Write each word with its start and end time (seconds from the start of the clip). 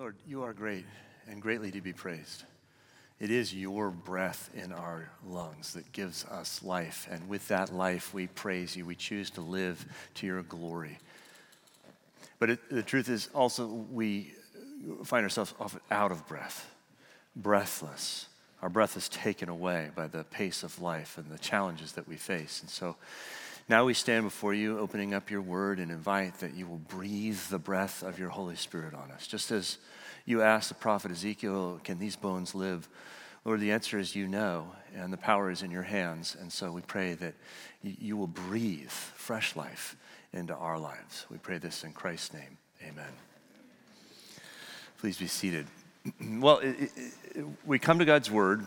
Lord, 0.00 0.16
you 0.26 0.44
are 0.44 0.54
great 0.54 0.86
and 1.28 1.42
greatly 1.42 1.70
to 1.72 1.82
be 1.82 1.92
praised. 1.92 2.44
It 3.18 3.30
is 3.30 3.52
your 3.52 3.90
breath 3.90 4.48
in 4.54 4.72
our 4.72 5.10
lungs 5.26 5.74
that 5.74 5.92
gives 5.92 6.24
us 6.24 6.62
life. 6.62 7.06
And 7.10 7.28
with 7.28 7.46
that 7.48 7.70
life, 7.70 8.14
we 8.14 8.28
praise 8.28 8.74
you. 8.74 8.86
We 8.86 8.94
choose 8.94 9.28
to 9.32 9.42
live 9.42 9.84
to 10.14 10.26
your 10.26 10.42
glory. 10.42 10.98
But 12.38 12.48
it, 12.48 12.70
the 12.70 12.82
truth 12.82 13.10
is 13.10 13.28
also, 13.34 13.66
we 13.66 14.32
find 15.04 15.22
ourselves 15.22 15.52
often 15.60 15.80
out 15.90 16.12
of 16.12 16.26
breath, 16.26 16.74
breathless. 17.36 18.24
Our 18.62 18.70
breath 18.70 18.96
is 18.96 19.06
taken 19.10 19.50
away 19.50 19.90
by 19.94 20.06
the 20.06 20.24
pace 20.24 20.62
of 20.62 20.80
life 20.80 21.18
and 21.18 21.30
the 21.30 21.38
challenges 21.38 21.92
that 21.92 22.08
we 22.08 22.16
face. 22.16 22.62
And 22.62 22.70
so 22.70 22.96
now 23.70 23.84
we 23.84 23.94
stand 23.94 24.24
before 24.24 24.52
you, 24.52 24.80
opening 24.80 25.14
up 25.14 25.30
your 25.30 25.40
word, 25.40 25.78
and 25.78 25.92
invite 25.92 26.40
that 26.40 26.54
you 26.54 26.66
will 26.66 26.80
breathe 26.88 27.38
the 27.50 27.58
breath 27.58 28.02
of 28.02 28.18
your 28.18 28.28
Holy 28.28 28.56
Spirit 28.56 28.94
on 28.94 29.12
us. 29.12 29.28
Just 29.28 29.52
as 29.52 29.78
you 30.26 30.42
asked 30.42 30.70
the 30.70 30.74
prophet 30.74 31.12
Ezekiel, 31.12 31.80
Can 31.84 32.00
these 32.00 32.16
bones 32.16 32.52
live? 32.52 32.88
Lord, 33.44 33.60
the 33.60 33.70
answer 33.70 33.96
is 33.96 34.16
you 34.16 34.26
know, 34.26 34.72
and 34.96 35.12
the 35.12 35.16
power 35.16 35.52
is 35.52 35.62
in 35.62 35.70
your 35.70 35.84
hands. 35.84 36.36
And 36.38 36.52
so 36.52 36.72
we 36.72 36.82
pray 36.82 37.14
that 37.14 37.34
you 37.84 38.16
will 38.16 38.26
breathe 38.26 38.90
fresh 38.90 39.54
life 39.54 39.96
into 40.32 40.52
our 40.52 40.78
lives. 40.78 41.26
We 41.30 41.38
pray 41.38 41.58
this 41.58 41.84
in 41.84 41.92
Christ's 41.92 42.34
name. 42.34 42.58
Amen. 42.82 43.12
Please 44.98 45.16
be 45.16 45.28
seated. 45.28 45.68
well, 46.40 46.58
it, 46.58 46.90
it, 47.36 47.46
we 47.64 47.78
come 47.78 48.00
to 48.00 48.04
God's 48.04 48.32
Word, 48.32 48.66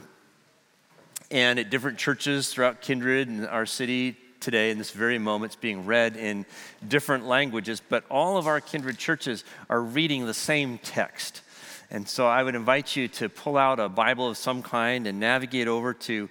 and 1.30 1.60
at 1.60 1.70
different 1.70 1.98
churches 1.98 2.54
throughout 2.54 2.80
Kindred 2.80 3.27
and 3.27 3.46
our 3.46 3.66
city 3.66 4.16
today, 4.44 4.70
in 4.70 4.78
this 4.78 4.92
very 4.92 5.18
moment, 5.18 5.52
it's 5.54 5.62
being 5.62 5.86
read 5.86 6.16
in 6.18 6.46
different 6.88 7.26
languages, 7.26 7.82
but 7.88 8.04
all 8.12 8.38
of 8.38 8.46
our 8.46 8.60
Kindred 8.60 8.98
churches 8.98 9.44
are 9.70 9.82
reading 9.82 10.26
the 10.26 10.34
same 10.34 10.78
text. 10.80 11.42
And 11.90 12.08
so 12.08 12.28
I 12.28 12.44
would 12.44 12.56
invite 12.56 12.96
you 12.96 13.08
to 13.08 13.30
pull 13.30 13.58
out 13.58 13.80
a 13.80 13.88
Bible 13.88 14.30
of 14.30 14.38
some 14.38 14.62
kind 14.62 15.08
and 15.08 15.20
navigate 15.20 15.68
over 15.68 15.94
to 15.94 16.30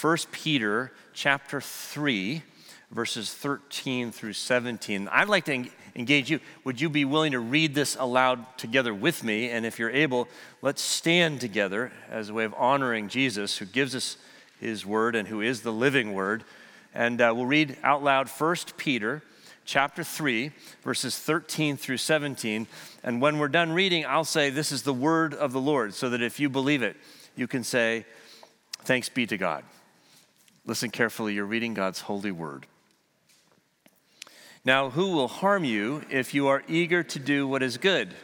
1 0.00 0.16
Peter 0.32 0.92
chapter 1.12 1.60
3, 1.60 2.42
verses 2.90 3.32
13 3.32 4.10
through 4.10 4.32
17. 4.32 5.08
I'd 5.08 5.28
like 5.28 5.44
to 5.44 5.66
engage 5.94 6.30
you. 6.30 6.40
Would 6.64 6.80
you 6.80 6.88
be 6.88 7.04
willing 7.04 7.32
to 7.32 7.38
read 7.38 7.74
this 7.74 7.96
aloud 7.98 8.58
together 8.58 8.92
with 8.92 9.22
me? 9.22 9.50
And 9.50 9.64
if 9.64 9.78
you're 9.78 9.90
able, 9.90 10.26
let's 10.62 10.82
stand 10.82 11.40
together 11.40 11.92
as 12.10 12.28
a 12.28 12.34
way 12.34 12.44
of 12.44 12.54
honoring 12.54 13.08
Jesus, 13.08 13.58
who 13.58 13.66
gives 13.66 13.94
us 13.94 14.16
his 14.60 14.84
word 14.84 15.14
and 15.14 15.28
who 15.28 15.40
is 15.40 15.62
the 15.62 15.72
living 15.72 16.14
word. 16.14 16.44
And 16.94 17.20
uh, 17.20 17.32
we'll 17.34 17.46
read 17.46 17.76
out 17.82 18.04
loud 18.04 18.28
1 18.28 18.56
Peter 18.76 19.22
chapter 19.64 20.04
3, 20.04 20.52
verses 20.82 21.18
13 21.18 21.76
through 21.76 21.96
17. 21.96 22.66
And 23.02 23.20
when 23.20 23.38
we're 23.38 23.48
done 23.48 23.72
reading, 23.72 24.06
I'll 24.06 24.24
say, 24.24 24.50
This 24.50 24.70
is 24.70 24.82
the 24.82 24.94
word 24.94 25.34
of 25.34 25.52
the 25.52 25.60
Lord, 25.60 25.94
so 25.94 26.10
that 26.10 26.22
if 26.22 26.38
you 26.38 26.48
believe 26.48 26.82
it, 26.82 26.96
you 27.34 27.46
can 27.46 27.64
say, 27.64 28.06
Thanks 28.84 29.08
be 29.08 29.26
to 29.26 29.36
God. 29.36 29.64
Listen 30.66 30.90
carefully, 30.90 31.34
you're 31.34 31.44
reading 31.44 31.74
God's 31.74 32.00
holy 32.02 32.32
word. 32.32 32.66
Now, 34.64 34.90
who 34.90 35.12
will 35.12 35.28
harm 35.28 35.64
you 35.64 36.02
if 36.10 36.32
you 36.32 36.46
are 36.46 36.62
eager 36.68 37.02
to 37.02 37.18
do 37.18 37.46
what 37.46 37.62
is 37.62 37.76
good? 37.76 38.14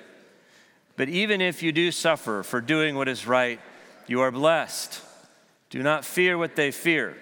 But 0.96 1.08
even 1.08 1.40
if 1.40 1.62
you 1.62 1.72
do 1.72 1.90
suffer 1.90 2.42
for 2.42 2.60
doing 2.60 2.94
what 2.94 3.08
is 3.08 3.26
right, 3.26 3.60
you 4.06 4.20
are 4.20 4.30
blessed. 4.30 5.02
Do 5.68 5.82
not 5.82 6.04
fear 6.04 6.38
what 6.38 6.56
they 6.56 6.70
fear, 6.70 7.16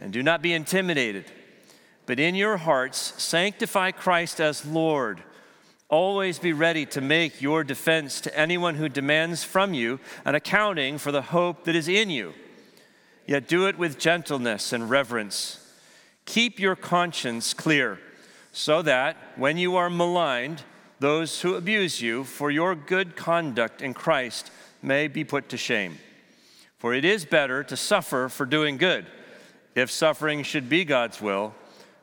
and 0.00 0.12
do 0.12 0.22
not 0.22 0.42
be 0.42 0.52
intimidated 0.52 1.26
but 2.10 2.18
in 2.18 2.34
your 2.34 2.56
hearts, 2.56 3.14
sanctify 3.22 3.92
Christ 3.92 4.40
as 4.40 4.66
Lord. 4.66 5.22
Always 5.88 6.40
be 6.40 6.52
ready 6.52 6.84
to 6.86 7.00
make 7.00 7.40
your 7.40 7.62
defense 7.62 8.20
to 8.22 8.36
anyone 8.36 8.74
who 8.74 8.88
demands 8.88 9.44
from 9.44 9.74
you 9.74 10.00
an 10.24 10.34
accounting 10.34 10.98
for 10.98 11.12
the 11.12 11.22
hope 11.22 11.62
that 11.62 11.76
is 11.76 11.86
in 11.86 12.10
you. 12.10 12.34
Yet 13.26 13.46
do 13.46 13.68
it 13.68 13.78
with 13.78 14.00
gentleness 14.00 14.72
and 14.72 14.90
reverence. 14.90 15.64
Keep 16.24 16.58
your 16.58 16.74
conscience 16.74 17.54
clear, 17.54 18.00
so 18.50 18.82
that 18.82 19.16
when 19.36 19.56
you 19.56 19.76
are 19.76 19.88
maligned, 19.88 20.64
those 20.98 21.42
who 21.42 21.54
abuse 21.54 22.02
you 22.02 22.24
for 22.24 22.50
your 22.50 22.74
good 22.74 23.14
conduct 23.14 23.82
in 23.82 23.94
Christ 23.94 24.50
may 24.82 25.06
be 25.06 25.22
put 25.22 25.48
to 25.50 25.56
shame. 25.56 25.98
For 26.76 26.92
it 26.92 27.04
is 27.04 27.24
better 27.24 27.62
to 27.62 27.76
suffer 27.76 28.28
for 28.28 28.46
doing 28.46 28.78
good, 28.78 29.06
if 29.80 29.90
suffering 29.90 30.42
should 30.42 30.68
be 30.68 30.84
God's 30.84 31.20
will 31.20 31.54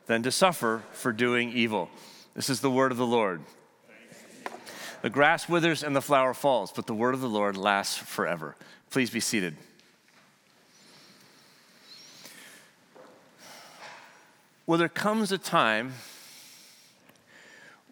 than 0.06 0.22
to 0.24 0.32
suffer 0.32 0.82
for 0.92 1.12
doing 1.12 1.52
evil. 1.52 1.88
This 2.34 2.50
is 2.50 2.60
the 2.60 2.70
word 2.70 2.90
of 2.92 2.98
the 2.98 3.06
Lord. 3.06 3.40
The 5.02 5.10
grass 5.10 5.48
withers 5.48 5.84
and 5.84 5.94
the 5.94 6.02
flower 6.02 6.34
falls, 6.34 6.72
but 6.72 6.86
the 6.86 6.94
word 6.94 7.14
of 7.14 7.20
the 7.20 7.28
Lord 7.28 7.56
lasts 7.56 7.96
forever. 7.96 8.56
Please 8.90 9.10
be 9.10 9.20
seated. 9.20 9.56
Well, 14.66 14.78
there 14.78 14.88
comes 14.88 15.30
a 15.30 15.38
time 15.38 15.94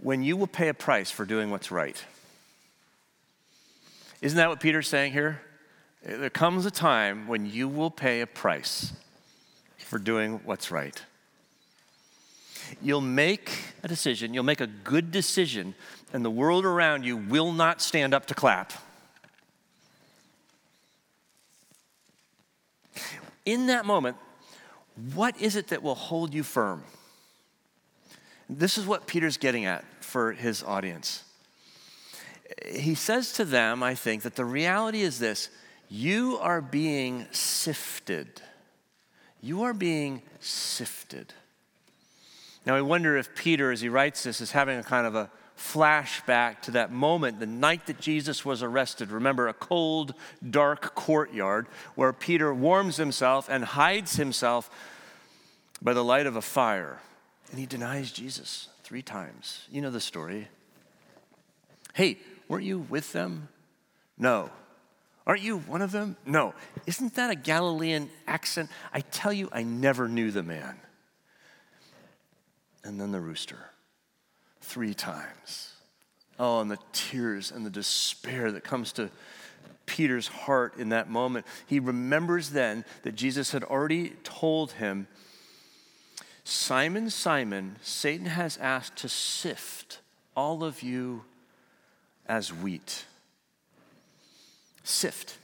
when 0.03 0.23
you 0.23 0.37
will 0.37 0.49
pay 0.49 0.69
a 0.69 0.75
price 0.75 1.11
for 1.11 1.25
doing 1.25 1.51
what's 1.51 1.71
right. 1.71 2.05
Isn't 4.21 4.37
that 4.37 4.49
what 4.49 4.61
Peter's 4.61 4.89
saying 4.89 5.13
here? 5.13 5.41
There 6.03 6.29
comes 6.29 6.67
a 6.67 6.71
time 6.71 7.29
when 7.29 7.47
you 7.47 7.69
will 7.69 7.91
pay 7.91 8.21
a 8.21 8.27
price 8.27 8.93
for 9.87 9.99
doing 9.99 10.41
what's 10.45 10.73
right. 10.73 11.01
You'll 12.83 13.01
make 13.01 13.51
a 13.85 13.89
decision, 13.89 14.35
you'll 14.35 14.43
make 14.43 14.61
a 14.61 14.67
good 14.67 15.13
decision, 15.13 15.77
and 16.13 16.25
the 16.25 16.31
world 16.31 16.65
around 16.65 17.05
you 17.05 17.17
will 17.17 17.53
not 17.53 17.81
stand 17.81 18.13
up 18.13 18.27
to 18.27 18.35
clap. 18.35 18.73
In 23.45 23.69
that 23.69 23.87
moment, 23.87 24.17
what 25.15 25.41
is 25.41 25.55
it 25.55 25.69
that 25.69 25.85
will 25.85 25.95
hold 25.95 26.35
you 26.35 26.43
firm? 26.43 26.83
This 28.51 28.77
is 28.77 28.87
what 28.87 29.07
Peter's 29.07 29.37
getting 29.37 29.67
at 29.67 29.85
for 30.03 30.33
his 30.33 30.65
audience. 30.65 31.23
He 32.67 32.97
says 32.97 33.33
to 33.35 33.45
them, 33.45 33.85
I 33.85 33.95
think, 33.95 34.23
that 34.23 34.35
the 34.35 34.45
reality 34.45 35.03
is 35.03 35.21
this 35.21 35.49
you 35.89 36.39
are 36.41 36.61
being 36.61 37.27
sifted. 37.31 38.43
You 39.41 39.63
are 39.63 39.75
being 39.75 40.23
sifted. 40.41 41.33
Now, 42.65 42.75
I 42.75 42.81
wonder 42.81 43.17
if 43.17 43.35
Peter, 43.35 43.71
as 43.71 43.81
he 43.81 43.89
writes 43.89 44.25
this, 44.25 44.41
is 44.41 44.51
having 44.51 44.79
a 44.79 44.83
kind 44.83 45.07
of 45.07 45.15
a 45.15 45.31
flashback 45.57 46.61
to 46.63 46.71
that 46.73 46.93
moment, 46.93 47.41
the 47.41 47.47
night 47.47 47.87
that 47.87 48.01
Jesus 48.01 48.45
was 48.45 48.63
arrested. 48.63 49.11
Remember, 49.11 49.49
a 49.49 49.55
cold, 49.55 50.15
dark 50.49 50.95
courtyard 50.95 51.67
where 51.95 52.13
Peter 52.13 52.53
warms 52.53 52.97
himself 52.97 53.49
and 53.49 53.65
hides 53.65 54.17
himself 54.17 54.69
by 55.81 55.93
the 55.93 56.05
light 56.05 56.27
of 56.27 56.37
a 56.37 56.43
fire. 56.43 57.01
And 57.51 57.61
he 57.61 57.67
denies 57.67 58.11
Jesus 58.11 58.69
three 58.83 59.03
times. 59.03 59.67
You 59.71 59.81
know 59.81 59.91
the 59.91 60.01
story. 60.01 60.49
Hey, 61.95 62.19
weren't 62.49 62.65
you 62.65 62.81
with 62.81 63.13
them? 63.13 63.49
No. 64.19 64.51
Aren't 65.27 65.43
you 65.43 65.59
one 65.59 65.83
of 65.83 65.91
them? 65.91 66.17
No. 66.25 66.55
Isn't 66.87 67.15
that 67.17 67.31
a 67.31 67.35
Galilean 67.35 68.11
accent? 68.27 68.71
I 68.93 69.01
tell 69.01 69.33
you, 69.33 69.49
I 69.53 69.65
never 69.65 70.09
knew 70.09 70.31
the 70.31 70.43
man 70.43 70.79
and 72.85 73.01
then 73.01 73.11
the 73.11 73.21
rooster. 73.21 73.71
Three 74.61 74.95
times. 74.95 75.73
Oh, 76.39 76.61
and 76.61 76.71
the 76.71 76.79
tears 76.93 77.51
and 77.51 77.67
the 77.67 77.71
despair 77.71 78.53
that 78.53 78.63
comes 78.63 78.93
to 78.93 79.11
Peter's 79.87 80.29
heart 80.29 80.77
in 80.77 80.91
that 80.91 81.09
moment. 81.09 81.47
He 81.67 81.81
remembers 81.81 82.51
then 82.51 82.85
that 83.03 83.15
Jesus 83.15 83.53
had 83.53 83.65
already 83.65 84.11
told 84.23 84.73
him, 84.73 85.09
Simon, 86.45 87.11
Simon, 87.11 87.77
Satan 87.83 88.27
has 88.27 88.57
asked 88.59 88.97
to 88.99 89.09
sift 89.09 90.01
all 90.37 90.63
of 90.63 90.83
you 90.83 91.25
as 92.27 92.53
wheat. 92.53 93.05
Sift. 94.87 95.37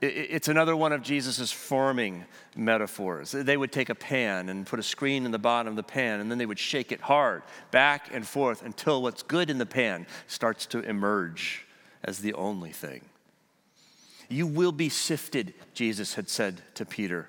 It's 0.00 0.46
another 0.46 0.76
one 0.76 0.92
of 0.92 1.02
Jesus' 1.02 1.50
farming 1.50 2.24
metaphors. 2.54 3.32
They 3.32 3.56
would 3.56 3.72
take 3.72 3.88
a 3.88 3.96
pan 3.96 4.48
and 4.48 4.64
put 4.64 4.78
a 4.78 4.82
screen 4.82 5.24
in 5.24 5.32
the 5.32 5.40
bottom 5.40 5.72
of 5.72 5.76
the 5.76 5.82
pan, 5.82 6.20
and 6.20 6.30
then 6.30 6.38
they 6.38 6.46
would 6.46 6.58
shake 6.58 6.92
it 6.92 7.00
hard, 7.00 7.42
back 7.72 8.14
and 8.14 8.24
forth, 8.24 8.62
until 8.62 9.02
what's 9.02 9.24
good 9.24 9.50
in 9.50 9.58
the 9.58 9.66
pan 9.66 10.06
starts 10.28 10.66
to 10.66 10.80
emerge 10.80 11.66
as 12.04 12.18
the 12.20 12.32
only 12.34 12.70
thing. 12.70 13.00
You 14.28 14.46
will 14.46 14.70
be 14.70 14.88
sifted, 14.88 15.54
Jesus 15.74 16.14
had 16.14 16.28
said 16.28 16.62
to 16.74 16.84
Peter. 16.84 17.28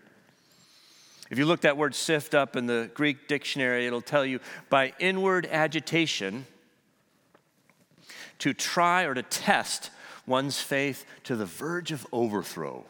If 1.31 1.39
you 1.39 1.45
look 1.45 1.61
that 1.61 1.75
word 1.75 1.95
sift 1.95 2.35
up 2.35 2.55
in 2.55 2.67
the 2.67 2.91
Greek 2.93 3.27
dictionary, 3.27 3.87
it'll 3.87 4.01
tell 4.01 4.25
you 4.25 4.41
by 4.69 4.93
inward 4.99 5.47
agitation 5.49 6.45
to 8.37 8.53
try 8.53 9.05
or 9.05 9.15
to 9.15 9.23
test 9.23 9.89
one's 10.27 10.61
faith 10.61 11.05
to 11.23 11.35
the 11.35 11.45
verge 11.45 11.91
of 11.91 12.05
overthrow. 12.11 12.85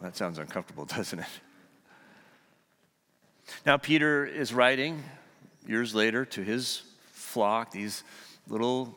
That 0.00 0.16
sounds 0.16 0.38
uncomfortable, 0.38 0.84
doesn't 0.96 1.20
it? 1.20 1.26
Now, 3.66 3.76
Peter 3.76 4.24
is 4.24 4.54
writing 4.54 5.02
years 5.66 5.94
later 5.94 6.24
to 6.24 6.42
his 6.42 6.82
flock, 7.12 7.70
these 7.70 8.02
little 8.48 8.94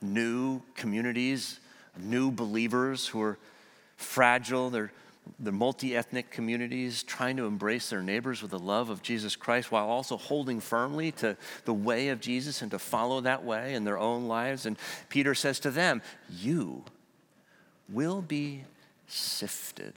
new 0.00 0.62
communities, 0.74 1.60
new 1.98 2.30
believers 2.30 3.06
who 3.06 3.20
are 3.20 3.38
fragile. 3.96 4.70
They're, 4.70 4.92
they're 5.38 5.52
multi 5.52 5.96
ethnic 5.96 6.30
communities 6.30 7.02
trying 7.02 7.36
to 7.36 7.46
embrace 7.46 7.88
their 7.90 8.02
neighbors 8.02 8.42
with 8.42 8.50
the 8.50 8.58
love 8.58 8.90
of 8.90 9.02
Jesus 9.02 9.36
Christ 9.36 9.70
while 9.70 9.88
also 9.88 10.16
holding 10.16 10.60
firmly 10.60 11.12
to 11.12 11.36
the 11.64 11.72
way 11.72 12.08
of 12.08 12.20
Jesus 12.20 12.62
and 12.62 12.70
to 12.70 12.78
follow 12.78 13.20
that 13.22 13.44
way 13.44 13.74
in 13.74 13.84
their 13.84 13.98
own 13.98 14.26
lives. 14.26 14.66
And 14.66 14.76
Peter 15.08 15.34
says 15.34 15.60
to 15.60 15.70
them, 15.70 16.02
You 16.28 16.84
will 17.88 18.22
be 18.22 18.64
sifted. 19.06 19.94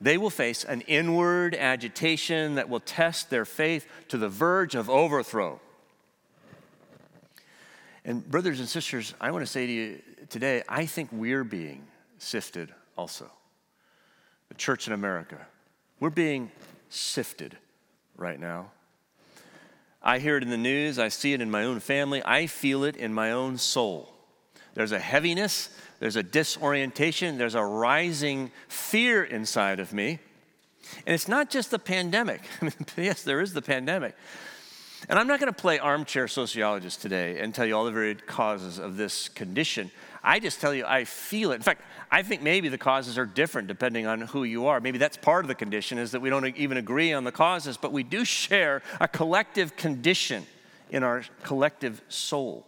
They 0.00 0.18
will 0.18 0.30
face 0.30 0.64
an 0.64 0.82
inward 0.82 1.54
agitation 1.54 2.56
that 2.56 2.68
will 2.68 2.80
test 2.80 3.30
their 3.30 3.44
faith 3.44 3.86
to 4.08 4.18
the 4.18 4.28
verge 4.28 4.74
of 4.74 4.90
overthrow. 4.90 5.60
And, 8.04 8.28
brothers 8.28 8.60
and 8.60 8.68
sisters, 8.68 9.14
I 9.20 9.30
want 9.30 9.44
to 9.44 9.50
say 9.50 9.66
to 9.66 9.72
you 9.72 10.02
today, 10.28 10.62
I 10.68 10.86
think 10.86 11.08
we're 11.12 11.44
being 11.44 11.82
sifted 12.18 12.72
also. 12.96 13.30
The 14.48 14.54
church 14.54 14.86
in 14.86 14.92
America, 14.92 15.46
we're 16.00 16.10
being 16.10 16.50
sifted 16.88 17.56
right 18.16 18.38
now. 18.38 18.70
I 20.02 20.18
hear 20.18 20.36
it 20.36 20.42
in 20.42 20.50
the 20.50 20.56
news, 20.56 20.98
I 20.98 21.08
see 21.08 21.32
it 21.32 21.40
in 21.40 21.50
my 21.50 21.64
own 21.64 21.80
family, 21.80 22.22
I 22.24 22.46
feel 22.46 22.84
it 22.84 22.96
in 22.96 23.12
my 23.12 23.32
own 23.32 23.58
soul. 23.58 24.12
There's 24.74 24.92
a 24.92 24.98
heaviness, 24.98 25.70
there's 25.98 26.16
a 26.16 26.22
disorientation, 26.22 27.38
there's 27.38 27.54
a 27.54 27.64
rising 27.64 28.52
fear 28.68 29.24
inside 29.24 29.80
of 29.80 29.92
me. 29.92 30.20
And 31.06 31.14
it's 31.14 31.28
not 31.28 31.50
just 31.50 31.70
the 31.70 31.78
pandemic. 31.78 32.42
I 32.60 32.66
mean, 32.66 32.74
yes, 32.96 33.22
there 33.22 33.40
is 33.40 33.52
the 33.52 33.62
pandemic. 33.62 34.14
And 35.08 35.18
I'm 35.18 35.26
not 35.26 35.40
going 35.40 35.52
to 35.52 35.60
play 35.60 35.78
armchair 35.78 36.26
sociologist 36.26 37.02
today 37.02 37.38
and 37.38 37.54
tell 37.54 37.66
you 37.66 37.76
all 37.76 37.84
the 37.84 37.90
varied 37.90 38.26
causes 38.26 38.78
of 38.78 38.96
this 38.96 39.28
condition. 39.28 39.90
I 40.26 40.40
just 40.40 40.60
tell 40.60 40.74
you, 40.74 40.84
I 40.84 41.04
feel 41.04 41.52
it. 41.52 41.54
In 41.54 41.62
fact, 41.62 41.82
I 42.10 42.24
think 42.24 42.42
maybe 42.42 42.68
the 42.68 42.76
causes 42.76 43.16
are 43.16 43.26
different 43.26 43.68
depending 43.68 44.08
on 44.08 44.22
who 44.22 44.42
you 44.42 44.66
are. 44.66 44.80
Maybe 44.80 44.98
that's 44.98 45.16
part 45.16 45.44
of 45.44 45.48
the 45.48 45.54
condition 45.54 45.98
is 45.98 46.10
that 46.10 46.20
we 46.20 46.30
don't 46.30 46.44
even 46.56 46.78
agree 46.78 47.12
on 47.12 47.22
the 47.22 47.30
causes, 47.30 47.76
but 47.76 47.92
we 47.92 48.02
do 48.02 48.24
share 48.24 48.82
a 49.00 49.06
collective 49.06 49.76
condition 49.76 50.44
in 50.90 51.04
our 51.04 51.22
collective 51.44 52.02
soul. 52.08 52.66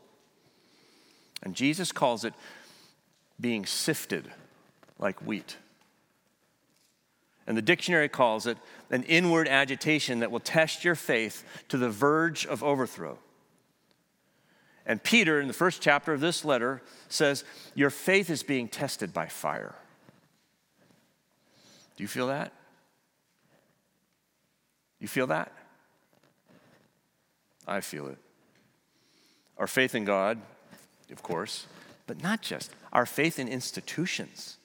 And 1.42 1.52
Jesus 1.52 1.90
calls 1.90 2.24
it 2.24 2.32
being 3.40 3.66
sifted 3.66 4.30
like 5.00 5.20
wheat. 5.20 5.56
And 7.48 7.56
the 7.56 7.62
dictionary 7.62 8.08
calls 8.08 8.46
it 8.46 8.56
an 8.90 9.02
inward 9.02 9.48
agitation 9.48 10.20
that 10.20 10.30
will 10.30 10.38
test 10.38 10.84
your 10.84 10.94
faith 10.94 11.44
to 11.70 11.76
the 11.76 11.90
verge 11.90 12.46
of 12.46 12.62
overthrow. 12.62 13.18
And 14.86 15.02
Peter, 15.02 15.40
in 15.40 15.48
the 15.48 15.54
first 15.54 15.82
chapter 15.82 16.12
of 16.12 16.20
this 16.20 16.44
letter, 16.44 16.82
says, 17.12 17.44
Your 17.74 17.90
faith 17.90 18.30
is 18.30 18.42
being 18.42 18.68
tested 18.68 19.12
by 19.12 19.26
fire. 19.26 19.74
Do 21.96 22.04
you 22.04 22.08
feel 22.08 22.28
that? 22.28 22.52
You 25.00 25.08
feel 25.08 25.26
that? 25.28 25.52
I 27.66 27.80
feel 27.80 28.08
it. 28.08 28.18
Our 29.58 29.66
faith 29.66 29.94
in 29.94 30.04
God, 30.04 30.40
of 31.10 31.22
course, 31.22 31.66
but 32.06 32.22
not 32.22 32.40
just. 32.40 32.72
Our 32.92 33.06
faith 33.06 33.38
in 33.38 33.48
institutions, 33.48 34.56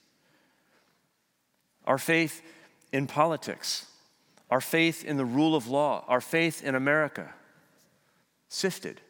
our 1.85 1.97
faith 1.97 2.41
in 2.91 3.07
politics, 3.07 3.87
our 4.49 4.61
faith 4.61 5.03
in 5.03 5.17
the 5.17 5.25
rule 5.25 5.55
of 5.55 5.67
law, 5.67 6.05
our 6.07 6.21
faith 6.21 6.63
in 6.63 6.75
America, 6.75 7.33
sifted. 8.47 9.01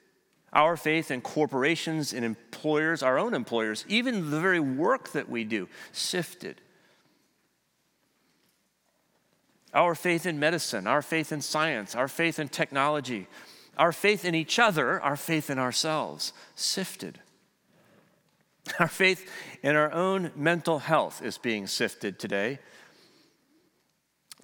Our 0.53 0.77
faith 0.77 1.09
in 1.09 1.21
corporations 1.21 2.13
and 2.13 2.23
employers, 2.23 3.01
our 3.01 3.17
own 3.17 3.33
employers, 3.33 3.85
even 3.87 4.29
the 4.29 4.39
very 4.39 4.59
work 4.59 5.11
that 5.13 5.27
we 5.29 5.43
do, 5.43 5.67
sifted. 5.91 6.61
Our 9.73 9.95
faith 9.95 10.27
in 10.27 10.39
medicine, 10.39 10.85
our 10.85 11.01
faith 11.01 11.31
in 11.31 11.41
science, 11.41 11.95
our 11.95 12.07
faith 12.07 12.37
in 12.37 12.49
technology, 12.49 13.27
our 13.77 13.91
faith 13.91 14.23
in 14.23 14.35
each 14.35 14.59
other, 14.59 15.01
our 15.01 15.17
faith 15.17 15.49
in 15.49 15.57
ourselves, 15.57 16.31
sifted. 16.55 17.19
Our 18.79 18.87
faith 18.87 19.29
in 19.61 19.75
our 19.75 19.91
own 19.91 20.31
mental 20.37 20.79
health 20.79 21.21
is 21.21 21.37
being 21.37 21.67
sifted 21.67 22.17
today 22.17 22.59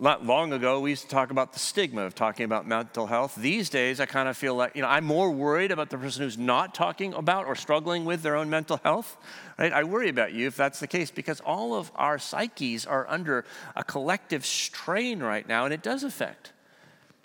not 0.02 0.26
long 0.26 0.54
ago, 0.54 0.80
we 0.80 0.92
used 0.92 1.04
to 1.04 1.10
talk 1.10 1.30
about 1.30 1.52
the 1.52 1.60
stigma 1.60 2.04
of 2.04 2.16
talking 2.16 2.46
about 2.46 2.66
mental 2.66 3.06
health. 3.06 3.36
These 3.36 3.70
days, 3.70 4.00
I 4.00 4.06
kind 4.06 4.30
of 4.30 4.38
feel 4.38 4.56
like, 4.56 4.74
you 4.74 4.82
know, 4.82 4.88
I'm 4.88 5.04
more 5.04 5.30
worried 5.30 5.72
about 5.72 5.90
the 5.90 5.98
person 5.98 6.24
who's 6.24 6.38
not 6.38 6.74
talking 6.74 7.14
about 7.14 7.46
or 7.46 7.56
struggling 7.56 8.06
with 8.06 8.22
their 8.22 8.38
own 8.38 8.50
mental 8.50 8.78
health. 8.78 9.18
Right? 9.58 9.74
I 9.74 9.84
worry 9.84 10.08
about 10.08 10.32
you 10.32 10.48
if 10.48 10.56
that's 10.56 10.80
the 10.80 10.88
case 10.88 11.12
because 11.12 11.42
all 11.42 11.76
of 11.76 11.92
our 11.96 12.18
psyches 12.18 12.86
are 12.86 13.06
under 13.10 13.44
a 13.76 13.84
collective 13.84 14.46
strain 14.46 15.20
right 15.20 15.46
now, 15.46 15.66
and 15.66 15.74
it 15.74 15.84
does 15.84 16.06
affect 16.06 16.54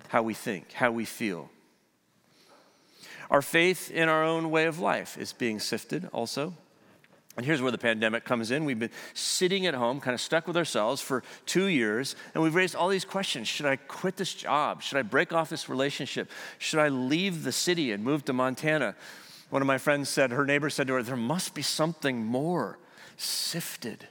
how 0.09 0.25
we 0.25 0.35
think, 0.35 0.73
how 0.73 0.91
we 0.91 1.05
feel. 1.05 1.51
Our 3.31 3.43
faith 3.43 3.89
in 3.91 4.09
our 4.09 4.25
own 4.25 4.51
way 4.51 4.65
of 4.67 4.81
life 4.81 5.17
is 5.17 5.33
being 5.33 5.61
sifted 5.61 6.09
also. 6.13 6.55
And 7.37 7.45
here's 7.45 7.61
where 7.61 7.73
the 7.73 7.79
pandemic 7.79 8.25
comes 8.25 8.51
in. 8.51 8.65
We've 8.65 8.79
been 8.79 8.91
sitting 9.13 9.67
at 9.67 9.75
home, 9.75 10.01
kind 10.01 10.15
of 10.15 10.21
stuck 10.21 10.47
with 10.47 10.57
ourselves 10.57 11.01
for 11.01 11.25
two 11.47 11.67
years, 11.67 12.15
and 12.33 12.43
we've 12.43 12.55
raised 12.55 12.77
all 12.77 12.89
these 12.89 13.05
questions. 13.05 13.49
Should 13.49 13.67
I 13.67 13.77
quit 13.77 14.17
this 14.17 14.33
job? 14.33 14.83
Should 14.83 14.99
I 14.99 15.03
break 15.03 15.33
off 15.33 15.51
this 15.51 15.69
relationship? 15.69 16.31
Should 16.59 16.79
I 16.79 16.89
leave 16.89 17.43
the 17.43 17.51
city 17.51 17.91
and 17.91 18.05
move 18.05 18.25
to 18.27 18.33
Montana? 18.33 18.95
One 19.51 19.63
of 19.63 19.67
my 19.67 19.79
friends 19.79 20.09
said, 20.09 20.31
her 20.31 20.47
neighbor 20.47 20.71
said 20.71 20.87
to 20.87 20.95
her, 20.95 21.03
There 21.03 21.17
must 21.17 21.55
be 21.55 21.63
something 21.63 22.25
more 22.25 22.79
sifted. 23.17 24.07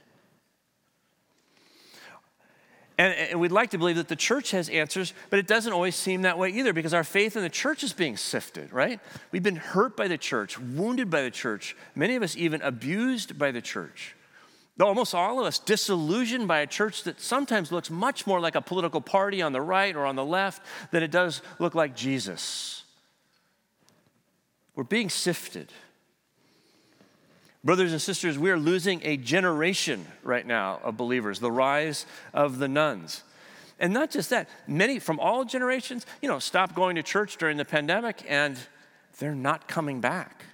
And, 2.96 3.12
and, 3.14 3.40
we'd 3.40 3.50
like 3.50 3.70
to 3.70 3.78
believe 3.78 3.96
that 3.96 4.06
the 4.06 4.16
church 4.16 4.52
has 4.52 4.68
answers, 4.68 5.14
but 5.28 5.40
it 5.40 5.48
doesn't 5.48 5.72
always 5.72 5.96
seem 5.96 6.22
that 6.22 6.38
way 6.38 6.50
either 6.50 6.72
because 6.72 6.94
our 6.94 7.02
faith 7.02 7.36
in 7.36 7.42
the 7.42 7.48
church 7.48 7.82
is 7.82 7.92
being 7.92 8.16
sifted, 8.16 8.72
right? 8.72 9.00
We've 9.32 9.42
been 9.42 9.56
hurt 9.56 9.96
by 9.96 10.06
the 10.06 10.18
church, 10.18 10.58
wounded 10.60 11.10
by 11.10 11.22
the 11.22 11.30
church, 11.30 11.76
many 11.96 12.14
of 12.14 12.22
us 12.22 12.36
even 12.36 12.62
abused 12.62 13.36
by 13.36 13.50
the 13.50 13.60
church. 13.60 14.14
Almost 14.80 15.14
all 15.14 15.40
of 15.40 15.46
us 15.46 15.58
disillusioned 15.58 16.46
by 16.46 16.60
a 16.60 16.66
church 16.66 17.04
that 17.04 17.20
sometimes 17.20 17.70
looks 17.72 17.90
much 17.90 18.26
more 18.26 18.40
like 18.40 18.54
a 18.54 18.60
political 18.60 19.00
party 19.00 19.42
on 19.42 19.52
the 19.52 19.60
right 19.60 19.94
or 19.94 20.04
on 20.04 20.16
the 20.16 20.24
left 20.24 20.62
than 20.90 21.02
it 21.02 21.10
does 21.10 21.42
look 21.58 21.74
like 21.74 21.94
Jesus. 21.94 22.84
We're 24.74 24.84
being 24.84 25.10
sifted. 25.10 25.72
Brothers 27.64 27.92
and 27.92 28.02
sisters, 28.02 28.38
we 28.38 28.50
are 28.50 28.58
losing 28.58 29.00
a 29.04 29.16
generation 29.16 30.06
right 30.22 30.46
now 30.46 30.80
of 30.84 30.98
believers, 30.98 31.40
the 31.40 31.50
rise 31.50 32.04
of 32.34 32.58
the 32.58 32.68
nones. 32.68 33.22
And 33.80 33.94
not 33.94 34.10
just 34.10 34.30
that, 34.30 34.50
many 34.68 34.98
from 34.98 35.18
all 35.18 35.44
generations, 35.46 36.04
you 36.20 36.28
know, 36.28 36.38
stopped 36.38 36.74
going 36.74 36.96
to 36.96 37.02
church 37.02 37.38
during 37.38 37.56
the 37.56 37.64
pandemic 37.64 38.22
and 38.28 38.58
they're 39.18 39.34
not 39.34 39.66
coming 39.66 40.02
back. 40.02 40.44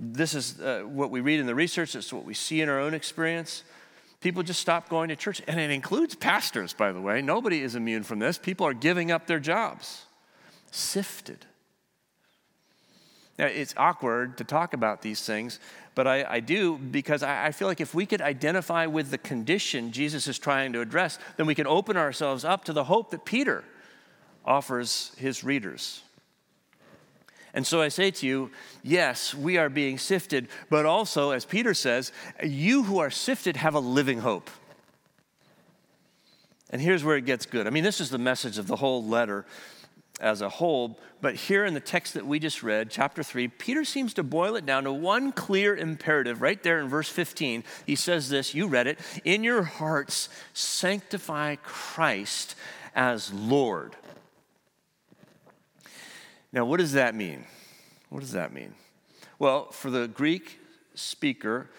This 0.00 0.34
is 0.34 0.60
uh, 0.60 0.82
what 0.84 1.10
we 1.10 1.20
read 1.20 1.38
in 1.38 1.46
the 1.46 1.54
research, 1.54 1.94
it's 1.94 2.12
what 2.12 2.24
we 2.24 2.34
see 2.34 2.60
in 2.60 2.68
our 2.68 2.80
own 2.80 2.94
experience. 2.94 3.62
People 4.20 4.42
just 4.42 4.60
stop 4.60 4.88
going 4.88 5.08
to 5.08 5.16
church, 5.16 5.40
and 5.46 5.58
it 5.58 5.70
includes 5.70 6.14
pastors, 6.14 6.74
by 6.74 6.92
the 6.92 7.00
way. 7.00 7.22
Nobody 7.22 7.62
is 7.62 7.74
immune 7.74 8.02
from 8.02 8.18
this. 8.18 8.36
People 8.36 8.66
are 8.66 8.74
giving 8.74 9.10
up 9.10 9.26
their 9.26 9.38
jobs, 9.38 10.04
sifted. 10.70 11.46
Now, 13.40 13.46
it's 13.46 13.72
awkward 13.78 14.36
to 14.36 14.44
talk 14.44 14.74
about 14.74 15.00
these 15.00 15.22
things, 15.22 15.60
but 15.94 16.06
I, 16.06 16.26
I 16.28 16.40
do 16.40 16.76
because 16.76 17.22
I, 17.22 17.46
I, 17.46 17.52
feel 17.52 17.68
like 17.68 17.80
if 17.80 17.94
we 17.94 18.04
could 18.04 18.20
identify 18.20 18.84
with 18.84 19.10
the 19.10 19.16
condition 19.16 19.92
Jesus 19.92 20.28
is 20.28 20.38
trying 20.38 20.74
to 20.74 20.82
address, 20.82 21.18
then 21.38 21.46
we 21.46 21.54
can 21.54 21.66
open 21.66 21.96
ourselves 21.96 22.44
up 22.44 22.66
to 22.66 22.74
the 22.74 22.84
hope 22.84 23.12
that 23.12 23.24
Peter 23.24 23.64
offers 24.44 25.12
his 25.16 25.42
readers. 25.42 26.02
And 27.54 27.66
so 27.66 27.80
I 27.80 27.88
say 27.88 28.10
to 28.10 28.26
you, 28.26 28.50
yes, 28.82 29.34
we 29.34 29.56
are 29.56 29.70
being 29.70 29.96
sifted, 29.96 30.48
but 30.68 30.84
also, 30.84 31.30
as 31.30 31.46
Peter 31.46 31.72
says, 31.72 32.12
you 32.44 32.82
who 32.82 32.98
are 32.98 33.10
sifted 33.10 33.56
have 33.56 33.74
a 33.74 33.80
living 33.80 34.18
hope. 34.18 34.50
And 36.68 36.82
here's 36.82 37.02
where 37.02 37.16
it 37.16 37.24
gets 37.24 37.46
good. 37.46 37.66
I 37.66 37.70
mean, 37.70 37.84
this 37.84 38.02
is 38.02 38.10
the 38.10 38.18
message 38.18 38.58
of 38.58 38.66
the 38.66 38.76
whole 38.76 39.02
letter 39.02 39.46
as 40.20 40.42
a 40.42 40.48
whole. 40.48 40.98
But 41.20 41.34
here 41.34 41.64
in 41.64 41.74
the 41.74 41.80
text 41.80 42.14
that 42.14 42.26
we 42.26 42.38
just 42.38 42.62
read, 42.62 42.90
chapter 42.90 43.22
3, 43.22 43.48
Peter 43.48 43.84
seems 43.84 44.14
to 44.14 44.22
boil 44.22 44.56
it 44.56 44.66
down 44.66 44.84
to 44.84 44.92
one 44.92 45.32
clear 45.32 45.76
imperative 45.76 46.42
right 46.42 46.62
there 46.62 46.80
in 46.80 46.88
verse 46.88 47.08
15. 47.08 47.64
He 47.86 47.96
says 47.96 48.28
this, 48.28 48.54
you 48.54 48.66
read 48.66 48.86
it, 48.86 48.98
in 49.24 49.44
your 49.44 49.62
hearts 49.62 50.28
sanctify 50.52 51.56
Christ 51.56 52.54
as 52.94 53.32
Lord. 53.32 53.96
Now, 56.52 56.64
what 56.64 56.80
does 56.80 56.92
that 56.92 57.14
mean? 57.14 57.44
What 58.08 58.20
does 58.20 58.32
that 58.32 58.52
mean? 58.52 58.74
Well, 59.38 59.70
for 59.70 59.90
the 59.90 60.08
Greek 60.08 60.58
speaker, 60.94 61.70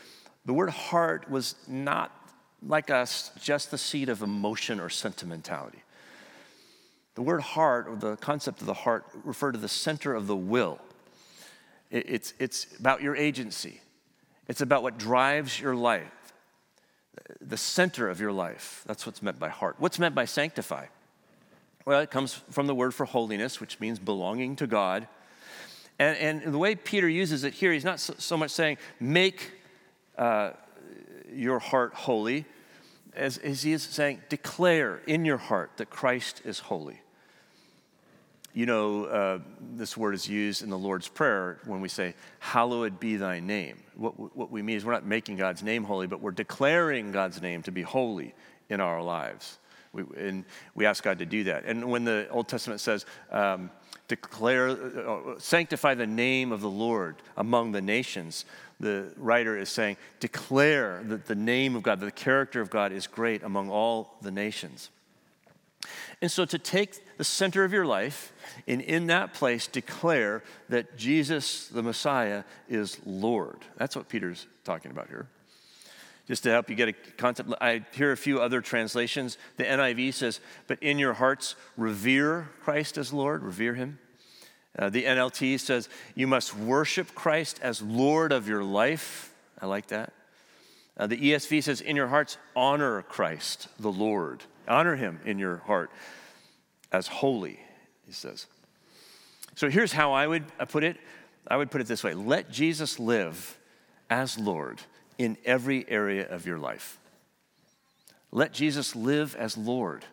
the 0.46 0.54
word 0.54 0.70
heart 0.70 1.30
was 1.30 1.56
not 1.68 2.12
like 2.66 2.90
us 2.90 3.32
just 3.40 3.72
the 3.72 3.78
seat 3.78 4.08
of 4.08 4.22
emotion 4.22 4.80
or 4.80 4.90
sentimentality. 4.90 5.84
The 7.16 7.22
word 7.22 7.42
heart, 7.42 7.88
or 7.88 7.96
the 7.96 8.16
concept 8.18 8.62
of 8.62 8.68
the 8.68 8.74
heart, 8.74 9.06
refer 9.24 9.52
to 9.52 9.58
the 9.58 9.68
center 9.68 10.14
of 10.14 10.28
the 10.28 10.36
will. 10.36 10.80
It's, 11.90 12.34
it's 12.40 12.68
about 12.80 13.02
your 13.02 13.16
agency, 13.16 13.82
it's 14.48 14.62
about 14.62 14.82
what 14.82 14.98
drives 14.98 15.60
your 15.60 15.76
life, 15.76 16.34
the 17.42 17.58
center 17.58 18.10
of 18.10 18.20
your 18.22 18.32
life. 18.32 18.84
That's 18.88 19.06
what's 19.06 19.22
meant 19.22 19.40
by 19.40 19.50
heart. 19.50 19.76
What's 19.78 20.00
meant 20.00 20.16
by 20.16 20.26
sanctify? 20.26 20.86
Well, 21.86 22.00
it 22.00 22.12
comes 22.12 22.34
from 22.50 22.68
the 22.68 22.76
word 22.76 22.94
for 22.94 23.06
holiness, 23.06 23.60
which 23.60 23.80
means 23.80 24.00
belonging 24.00 24.56
to 24.58 24.68
God. 24.68 25.08
And, 26.00 26.44
and 26.44 26.54
the 26.54 26.58
way 26.58 26.76
Peter 26.76 27.10
uses 27.10 27.44
it 27.44 27.54
here, 27.54 27.74
he's 27.74 27.84
not 27.84 28.00
so, 28.00 28.14
so 28.18 28.38
much 28.38 28.52
saying, 28.52 28.78
make 29.00 29.52
uh, 30.18 30.52
your 31.34 31.60
heart 31.60 31.94
holy, 31.94 32.46
as, 33.16 33.38
as 33.38 33.64
he 33.64 33.74
is 33.74 33.84
saying, 33.84 34.22
declare 34.30 35.02
in 35.08 35.26
your 35.26 35.38
heart 35.38 35.72
that 35.78 35.90
Christ 35.90 36.42
is 36.46 36.60
holy. 36.60 37.02
You 38.54 38.66
know, 38.66 39.06
uh, 39.06 39.40
this 39.76 39.96
word 39.96 40.14
is 40.14 40.28
used 40.28 40.62
in 40.62 40.70
the 40.70 40.78
Lord's 40.78 41.08
Prayer 41.08 41.60
when 41.66 41.80
we 41.80 41.88
say, 41.88 42.16
Hallowed 42.40 43.00
be 43.00 43.16
thy 43.16 43.40
name. 43.40 43.82
What, 43.96 44.36
what 44.36 44.52
we 44.52 44.62
mean 44.62 44.76
is 44.76 44.84
we're 44.84 44.92
not 44.92 45.06
making 45.06 45.38
God's 45.38 45.64
name 45.64 45.86
holy, 45.86 46.08
but 46.08 46.22
we're 46.22 46.32
declaring 46.32 47.14
God's 47.14 47.42
name 47.42 47.62
to 47.64 47.72
be 47.72 47.82
holy 47.82 48.34
in 48.70 48.82
our 48.82 49.02
lives. 49.02 49.58
We, 49.94 50.04
and 50.18 50.44
we 50.76 50.86
ask 50.86 51.04
God 51.04 51.20
to 51.20 51.26
do 51.26 51.46
that. 51.46 51.64
And 51.66 51.90
when 51.90 52.04
the 52.04 52.28
Old 52.30 52.50
Testament 52.50 52.82
says, 52.82 53.06
um, 53.32 53.72
declare, 54.10 54.70
uh, 54.70 55.40
sanctify 55.40 55.96
the 55.96 56.08
name 56.08 56.52
of 56.52 56.60
the 56.60 56.70
Lord 56.70 57.16
among 57.38 57.72
the 57.72 57.82
nations, 57.82 58.46
the 58.82 59.14
writer 59.18 59.58
is 59.58 59.70
saying, 59.70 59.98
declare 60.20 61.02
that 61.06 61.26
the 61.26 61.36
name 61.36 61.76
of 61.76 61.84
God, 61.84 62.00
the 62.00 62.12
character 62.12 62.62
of 62.62 62.70
God 62.70 62.92
is 62.92 63.08
great 63.08 63.44
among 63.44 63.70
all 63.70 64.18
the 64.22 64.32
nations. 64.32 64.90
And 66.22 66.32
so 66.32 66.46
to 66.46 66.60
take 66.60 67.18
the 67.18 67.24
center 67.24 67.64
of 67.64 67.74
your 67.74 67.86
life 67.86 68.34
and 68.68 68.82
in 68.82 69.08
that 69.08 69.34
place 69.34 69.68
declare 69.68 70.44
that 70.70 70.98
Jesus, 70.98 71.68
the 71.68 71.82
Messiah, 71.82 72.44
is 72.70 73.00
Lord. 73.06 73.58
That's 73.78 73.96
what 73.96 74.10
Peter's 74.10 74.46
talking 74.64 74.92
about 74.92 75.08
here. 75.08 75.28
Just 76.28 76.44
to 76.44 76.50
help 76.50 76.70
you 76.70 76.76
get 76.76 76.90
a 76.90 76.94
concept, 77.18 77.52
I 77.60 77.84
hear 77.94 78.12
a 78.12 78.18
few 78.18 78.40
other 78.40 78.62
translations. 78.62 79.38
The 79.58 79.64
NIV 79.64 80.14
says, 80.14 80.40
But 80.68 80.82
in 80.82 81.00
your 81.00 81.14
hearts, 81.14 81.56
revere 81.76 82.50
Christ 82.62 82.98
as 82.98 83.12
Lord, 83.12 83.44
revere 83.44 83.74
him. 83.74 84.00
Uh, 84.78 84.90
the 84.90 85.04
NLT 85.04 85.60
says, 85.60 85.90
You 86.16 86.28
must 86.28 86.56
worship 86.56 87.14
Christ 87.14 87.60
as 87.62 87.82
Lord 87.82 88.32
of 88.32 88.48
your 88.48 88.64
life. 88.64 89.34
I 89.62 89.66
like 89.66 89.88
that. 89.88 90.14
Uh, 90.98 91.08
the 91.08 91.18
ESV 91.18 91.64
says, 91.64 91.82
In 91.82 91.96
your 91.96 92.08
hearts, 92.08 92.38
honor 92.56 93.02
Christ, 93.04 93.68
the 93.80 93.92
Lord. 93.92 94.44
Honor 94.68 94.96
him 94.96 95.20
in 95.26 95.40
your 95.40 95.58
heart 95.58 95.92
as 96.92 97.08
holy, 97.08 97.60
he 98.06 98.12
says. 98.12 98.48
So 99.56 99.70
here's 99.70 99.92
how 99.92 100.14
I 100.14 100.28
would 100.28 100.46
put 100.70 100.84
it 100.84 100.98
I 101.48 101.58
would 101.58 101.72
put 101.72 101.82
it 101.82 101.88
this 101.88 102.04
way 102.04 102.14
let 102.14 102.52
Jesus 102.52 103.00
live 103.00 103.58
as 104.10 104.38
Lord 104.38 104.80
in 105.18 105.38
every 105.46 105.90
area 105.90 106.28
of 106.30 106.46
your 106.46 106.58
life. 106.58 107.00
Let 108.32 108.54
Jesus 108.54 108.96
live 108.96 109.36
as 109.36 109.58
Lord 109.58 110.06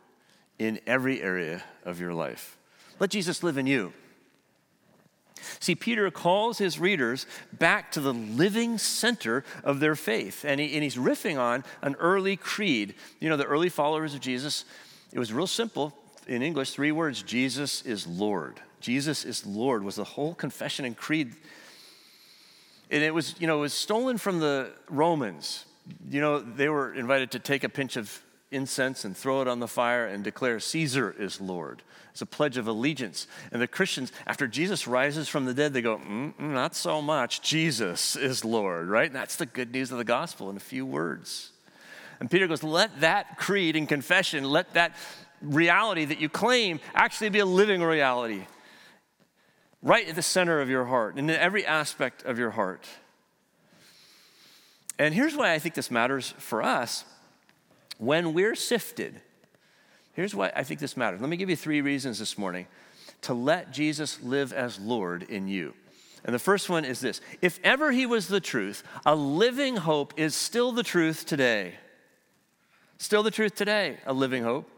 in 0.58 0.80
every 0.86 1.22
area 1.22 1.62
of 1.84 2.00
your 2.00 2.12
life. 2.12 2.56
Let 2.98 3.10
Jesus 3.10 3.42
live 3.42 3.58
in 3.58 3.66
you. 3.66 3.92
See, 5.60 5.74
Peter 5.74 6.10
calls 6.10 6.58
his 6.58 6.78
readers 6.78 7.26
back 7.52 7.92
to 7.92 8.00
the 8.00 8.12
living 8.12 8.78
center 8.78 9.44
of 9.64 9.80
their 9.80 9.94
faith, 9.94 10.44
and, 10.44 10.60
he, 10.60 10.74
and 10.74 10.82
he's 10.82 10.96
riffing 10.96 11.38
on 11.38 11.64
an 11.82 11.96
early 11.98 12.36
creed. 12.36 12.94
You 13.20 13.28
know, 13.28 13.36
the 13.36 13.44
early 13.44 13.68
followers 13.68 14.14
of 14.14 14.20
Jesus, 14.20 14.64
it 15.12 15.18
was 15.18 15.32
real 15.32 15.46
simple 15.46 15.94
in 16.28 16.42
English, 16.42 16.72
three 16.72 16.92
words 16.92 17.22
Jesus 17.22 17.82
is 17.82 18.06
Lord. 18.06 18.60
Jesus 18.80 19.24
is 19.24 19.44
Lord 19.44 19.82
was 19.82 19.96
the 19.96 20.04
whole 20.04 20.34
confession 20.34 20.84
and 20.84 20.96
creed. 20.96 21.34
And 22.90 23.02
it 23.02 23.12
was, 23.12 23.34
you 23.40 23.46
know, 23.46 23.58
it 23.58 23.62
was 23.62 23.74
stolen 23.74 24.18
from 24.18 24.38
the 24.38 24.70
Romans. 24.88 25.64
You 26.08 26.20
know, 26.20 26.38
they 26.38 26.68
were 26.68 26.94
invited 26.94 27.32
to 27.32 27.38
take 27.38 27.64
a 27.64 27.68
pinch 27.68 27.96
of 27.96 28.22
incense 28.50 29.04
and 29.04 29.16
throw 29.16 29.42
it 29.42 29.48
on 29.48 29.60
the 29.60 29.68
fire 29.68 30.06
and 30.06 30.24
declare 30.24 30.58
Caesar 30.60 31.14
is 31.18 31.40
Lord. 31.40 31.82
It's 32.12 32.22
a 32.22 32.26
pledge 32.26 32.56
of 32.56 32.66
allegiance. 32.66 33.26
And 33.52 33.62
the 33.62 33.68
Christians, 33.68 34.12
after 34.26 34.46
Jesus 34.46 34.88
rises 34.88 35.28
from 35.28 35.44
the 35.44 35.54
dead, 35.54 35.72
they 35.72 35.82
go, 35.82 36.00
not 36.38 36.74
so 36.74 37.00
much. 37.00 37.42
Jesus 37.42 38.16
is 38.16 38.44
Lord, 38.44 38.88
right? 38.88 39.06
And 39.06 39.14
that's 39.14 39.36
the 39.36 39.46
good 39.46 39.72
news 39.72 39.92
of 39.92 39.98
the 39.98 40.04
gospel 40.04 40.50
in 40.50 40.56
a 40.56 40.60
few 40.60 40.84
words. 40.84 41.52
And 42.20 42.30
Peter 42.30 42.48
goes, 42.48 42.62
let 42.62 43.00
that 43.00 43.38
creed 43.38 43.76
and 43.76 43.88
confession, 43.88 44.44
let 44.44 44.74
that 44.74 44.96
reality 45.40 46.04
that 46.06 46.20
you 46.20 46.28
claim 46.28 46.80
actually 46.94 47.28
be 47.28 47.38
a 47.38 47.46
living 47.46 47.82
reality 47.82 48.46
right 49.82 50.08
at 50.08 50.16
the 50.16 50.22
center 50.22 50.60
of 50.60 50.68
your 50.68 50.86
heart 50.86 51.14
and 51.16 51.30
in 51.30 51.36
every 51.36 51.64
aspect 51.64 52.24
of 52.24 52.38
your 52.38 52.50
heart. 52.50 52.84
And 54.98 55.14
here's 55.14 55.36
why 55.36 55.52
I 55.52 55.60
think 55.60 55.76
this 55.76 55.92
matters 55.92 56.34
for 56.38 56.62
us. 56.62 57.04
When 57.98 58.32
we're 58.32 58.54
sifted, 58.54 59.20
here's 60.14 60.34
why 60.34 60.52
I 60.56 60.62
think 60.62 60.80
this 60.80 60.96
matters. 60.96 61.20
Let 61.20 61.28
me 61.28 61.36
give 61.36 61.50
you 61.50 61.56
three 61.56 61.80
reasons 61.80 62.18
this 62.18 62.38
morning 62.38 62.66
to 63.22 63.34
let 63.34 63.72
Jesus 63.72 64.22
live 64.22 64.52
as 64.52 64.78
Lord 64.78 65.24
in 65.24 65.48
you. 65.48 65.74
And 66.24 66.34
the 66.34 66.38
first 66.38 66.68
one 66.68 66.84
is 66.84 67.00
this 67.00 67.20
if 67.42 67.60
ever 67.62 67.92
he 67.92 68.06
was 68.06 68.28
the 68.28 68.40
truth, 68.40 68.82
a 69.04 69.14
living 69.14 69.76
hope 69.76 70.14
is 70.16 70.34
still 70.34 70.72
the 70.72 70.82
truth 70.82 71.26
today. 71.26 71.74
Still 72.98 73.22
the 73.22 73.30
truth 73.30 73.54
today, 73.54 73.98
a 74.06 74.12
living 74.12 74.42
hope. 74.42 74.68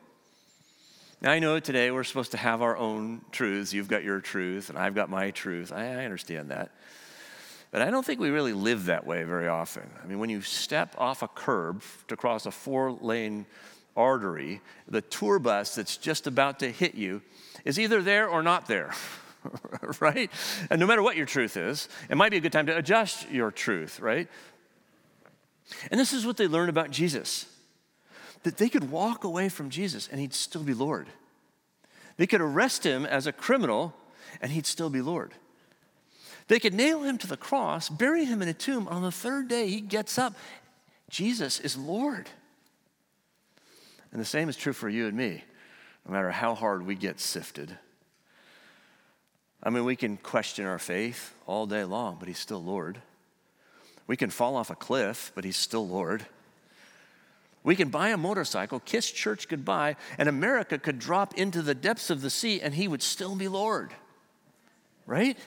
Now, 1.22 1.32
I 1.32 1.38
know 1.38 1.60
today 1.60 1.90
we're 1.90 2.04
supposed 2.04 2.30
to 2.30 2.38
have 2.38 2.62
our 2.62 2.76
own 2.76 3.20
truths. 3.30 3.74
You've 3.74 3.88
got 3.88 4.04
your 4.04 4.20
truth, 4.20 4.70
and 4.70 4.78
I've 4.78 4.94
got 4.94 5.10
my 5.10 5.30
truth. 5.30 5.70
I, 5.70 5.84
I 5.84 6.04
understand 6.04 6.50
that. 6.50 6.70
But 7.70 7.82
I 7.82 7.90
don't 7.90 8.04
think 8.04 8.20
we 8.20 8.30
really 8.30 8.52
live 8.52 8.86
that 8.86 9.06
way 9.06 9.22
very 9.22 9.46
often. 9.46 9.88
I 10.02 10.06
mean, 10.06 10.18
when 10.18 10.30
you 10.30 10.40
step 10.40 10.94
off 10.98 11.22
a 11.22 11.28
curb 11.28 11.82
to 12.08 12.16
cross 12.16 12.46
a 12.46 12.50
four 12.50 12.92
lane 12.92 13.46
artery, 13.96 14.60
the 14.88 15.00
tour 15.00 15.38
bus 15.38 15.74
that's 15.74 15.96
just 15.96 16.26
about 16.26 16.58
to 16.60 16.70
hit 16.70 16.94
you 16.94 17.22
is 17.64 17.78
either 17.78 18.02
there 18.02 18.28
or 18.28 18.42
not 18.42 18.66
there. 18.66 18.92
right? 20.00 20.30
And 20.68 20.80
no 20.80 20.86
matter 20.86 21.02
what 21.02 21.16
your 21.16 21.26
truth 21.26 21.56
is, 21.56 21.88
it 22.08 22.16
might 22.16 22.30
be 22.30 22.38
a 22.38 22.40
good 22.40 22.52
time 22.52 22.66
to 22.66 22.76
adjust 22.76 23.30
your 23.30 23.50
truth, 23.50 24.00
right? 24.00 24.28
And 25.90 26.00
this 26.00 26.12
is 26.12 26.26
what 26.26 26.36
they 26.36 26.48
learned 26.48 26.70
about 26.70 26.90
Jesus 26.90 27.46
that 28.42 28.56
they 28.56 28.70
could 28.70 28.90
walk 28.90 29.22
away 29.22 29.50
from 29.50 29.68
Jesus 29.68 30.08
and 30.10 30.18
he'd 30.18 30.32
still 30.32 30.62
be 30.62 30.72
Lord. 30.72 31.08
They 32.16 32.26
could 32.26 32.40
arrest 32.40 32.84
him 32.84 33.04
as 33.04 33.26
a 33.26 33.32
criminal 33.32 33.94
and 34.40 34.50
he'd 34.50 34.64
still 34.64 34.88
be 34.88 35.02
Lord. 35.02 35.34
They 36.50 36.58
could 36.58 36.74
nail 36.74 37.04
him 37.04 37.16
to 37.18 37.28
the 37.28 37.36
cross, 37.36 37.88
bury 37.88 38.24
him 38.24 38.42
in 38.42 38.48
a 38.48 38.52
tomb. 38.52 38.88
On 38.88 39.02
the 39.02 39.12
third 39.12 39.46
day, 39.46 39.68
he 39.68 39.80
gets 39.80 40.18
up. 40.18 40.34
Jesus 41.08 41.60
is 41.60 41.76
Lord. 41.76 42.28
And 44.10 44.20
the 44.20 44.24
same 44.24 44.48
is 44.48 44.56
true 44.56 44.72
for 44.72 44.88
you 44.88 45.06
and 45.06 45.16
me, 45.16 45.44
no 46.04 46.12
matter 46.12 46.32
how 46.32 46.56
hard 46.56 46.84
we 46.84 46.96
get 46.96 47.20
sifted. 47.20 47.78
I 49.62 49.70
mean, 49.70 49.84
we 49.84 49.94
can 49.94 50.16
question 50.16 50.66
our 50.66 50.80
faith 50.80 51.32
all 51.46 51.66
day 51.66 51.84
long, 51.84 52.16
but 52.18 52.26
he's 52.26 52.40
still 52.40 52.60
Lord. 52.60 53.00
We 54.08 54.16
can 54.16 54.30
fall 54.30 54.56
off 54.56 54.70
a 54.70 54.74
cliff, 54.74 55.30
but 55.36 55.44
he's 55.44 55.56
still 55.56 55.86
Lord. 55.86 56.26
We 57.62 57.76
can 57.76 57.90
buy 57.90 58.08
a 58.08 58.16
motorcycle, 58.16 58.80
kiss 58.80 59.08
church 59.08 59.46
goodbye, 59.46 59.94
and 60.18 60.28
America 60.28 60.80
could 60.80 60.98
drop 60.98 61.32
into 61.34 61.62
the 61.62 61.76
depths 61.76 62.10
of 62.10 62.22
the 62.22 62.30
sea 62.30 62.60
and 62.60 62.74
he 62.74 62.88
would 62.88 63.02
still 63.02 63.36
be 63.36 63.46
Lord. 63.46 63.92
Right? 65.06 65.38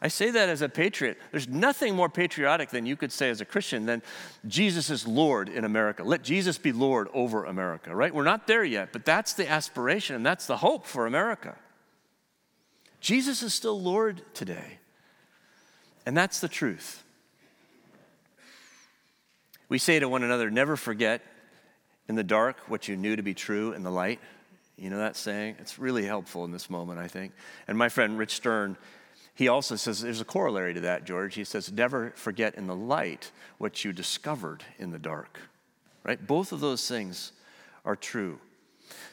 I 0.00 0.08
say 0.08 0.30
that 0.30 0.48
as 0.48 0.62
a 0.62 0.68
patriot. 0.68 1.18
There's 1.30 1.48
nothing 1.48 1.94
more 1.94 2.08
patriotic 2.08 2.70
than 2.70 2.86
you 2.86 2.96
could 2.96 3.12
say 3.12 3.30
as 3.30 3.40
a 3.40 3.44
Christian 3.44 3.86
than 3.86 4.02
Jesus 4.46 4.90
is 4.90 5.06
Lord 5.06 5.48
in 5.48 5.64
America. 5.64 6.02
Let 6.04 6.22
Jesus 6.22 6.58
be 6.58 6.72
Lord 6.72 7.08
over 7.14 7.44
America, 7.44 7.94
right? 7.94 8.14
We're 8.14 8.24
not 8.24 8.46
there 8.46 8.64
yet, 8.64 8.92
but 8.92 9.04
that's 9.04 9.32
the 9.32 9.48
aspiration 9.48 10.16
and 10.16 10.26
that's 10.26 10.46
the 10.46 10.58
hope 10.58 10.86
for 10.86 11.06
America. 11.06 11.56
Jesus 13.00 13.42
is 13.42 13.54
still 13.54 13.80
Lord 13.80 14.22
today. 14.34 14.78
And 16.04 16.16
that's 16.16 16.40
the 16.40 16.48
truth. 16.48 17.02
We 19.68 19.78
say 19.78 19.98
to 19.98 20.08
one 20.08 20.22
another, 20.22 20.50
never 20.50 20.76
forget 20.76 21.22
in 22.08 22.14
the 22.14 22.22
dark 22.22 22.56
what 22.68 22.86
you 22.86 22.96
knew 22.96 23.16
to 23.16 23.22
be 23.22 23.34
true 23.34 23.72
in 23.72 23.82
the 23.82 23.90
light. 23.90 24.20
You 24.76 24.90
know 24.90 24.98
that 24.98 25.16
saying? 25.16 25.56
It's 25.58 25.78
really 25.78 26.04
helpful 26.04 26.44
in 26.44 26.52
this 26.52 26.70
moment, 26.70 26.98
I 26.98 27.08
think. 27.08 27.32
And 27.66 27.76
my 27.76 27.88
friend 27.88 28.18
Rich 28.18 28.36
Stern, 28.36 28.76
he 29.36 29.48
also 29.48 29.76
says 29.76 30.00
there's 30.00 30.22
a 30.22 30.24
corollary 30.24 30.72
to 30.72 30.80
that, 30.80 31.04
George. 31.04 31.34
He 31.34 31.44
says, 31.44 31.70
never 31.70 32.10
forget 32.16 32.54
in 32.54 32.66
the 32.66 32.74
light 32.74 33.30
what 33.58 33.84
you 33.84 33.92
discovered 33.92 34.64
in 34.78 34.92
the 34.92 34.98
dark. 34.98 35.38
Right? 36.04 36.26
Both 36.26 36.52
of 36.52 36.60
those 36.60 36.88
things 36.88 37.32
are 37.84 37.96
true. 37.96 38.38